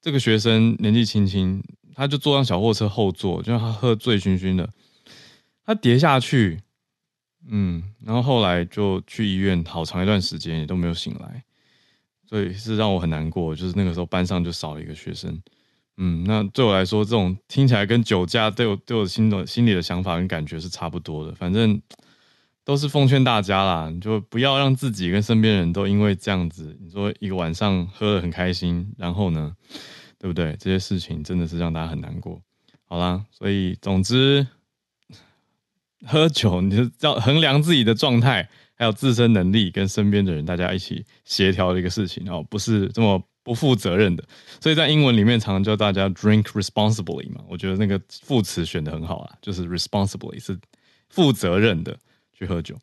[0.00, 1.62] 这个学生年纪轻轻，
[1.94, 4.66] 他就坐上小货车后座，就他喝醉醺醺的，
[5.66, 6.58] 他跌下去，
[7.46, 11.44] 嗯，然后后来就去医院，好长一段时间也都没有醒来，
[12.26, 15.38] 所以是让我很难过，就是那个时候班上就少了一个学生。
[15.96, 21.32] 嗯，那对我来说，这种听起来跟酒驾对我对我心的心里的想法跟感觉是差不多的。
[21.36, 21.80] 反正
[22.64, 29.54] 都是奉劝大家啦，你就不要让自己跟身边人都因为这样子，你说一个晚上喝得很开心，然后呢，
[30.18, 30.56] 对不对？
[30.58, 32.42] 这些事情真的是让大家很难过。
[32.86, 34.44] 好啦，所以总之，
[36.06, 43.22] 喝酒你就要衡量自己的状态，还有自身能力，跟身边的人大家一起协调的一个事情哦，不是这么。
[43.44, 44.24] 不负责任的，
[44.60, 50.58] 所以在英文里面常常叫大家 drink responsibly 嘛，我觉得那个副词选的很好啊，就是 responsibly 是
[51.10, 51.96] 负责任的
[52.32, 52.74] 去喝酒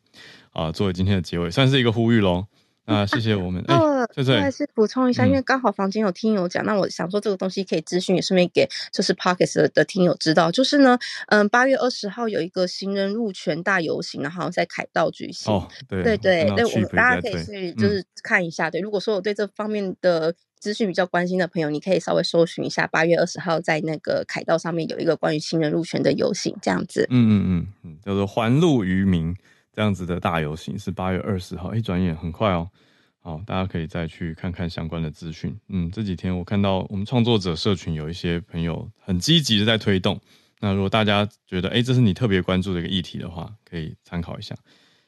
[0.52, 0.70] 啊。
[0.70, 2.46] 作为今天的结尾，算是一个呼吁喽。
[2.84, 3.62] 那谢谢我们。
[3.68, 10.98] 哎、啊，翠翠，还是补充一下，因为刚好房间有听友讲，嗯、那我想说这个东西可以资讯，也顺便给就是 Podcast 的听友知道，就是呢，
[11.28, 15.52] 嗯，八月二十号有一个行人路权大游行，然后在凯道举行。
[15.54, 18.68] 哦，对对对，对，我们大家可以去就是看一下。
[18.68, 27.04] 对，如果说我对这方面的资讯比较关心的朋友，你可以稍微搜寻一下，八月二十号在那个凯道上面有一个关于新人入权的游行，这样子。
[27.10, 29.34] 嗯嗯嗯，叫做还路于民
[29.72, 32.70] 这样子的大游行是八月二十号，一转眼很快哦。
[33.18, 35.52] 好，大家可以再去看看相关的资讯。
[35.68, 40.20] 嗯，这几天我看到我们创作者社群有一些朋友很积极的在推动。
[40.60, 44.54] 那如果大家觉得，哎，这是你特别关注的一个议题的话，可以参考一下。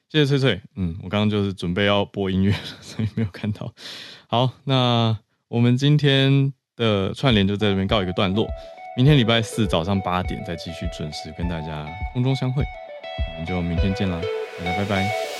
[0.09, 0.61] 谢谢翠翠。
[0.75, 3.73] 嗯，我刚刚就是准备要播音乐，所以没有看到。
[4.27, 5.17] 好，那。
[5.47, 8.47] 我们今天的串联就在这边告一个段落，
[8.97, 12.63] 明天礼拜四早上八点再继续准时跟大家空中相会，
[13.33, 14.19] 我们就明天见啦，
[14.57, 15.34] 大家拜拜。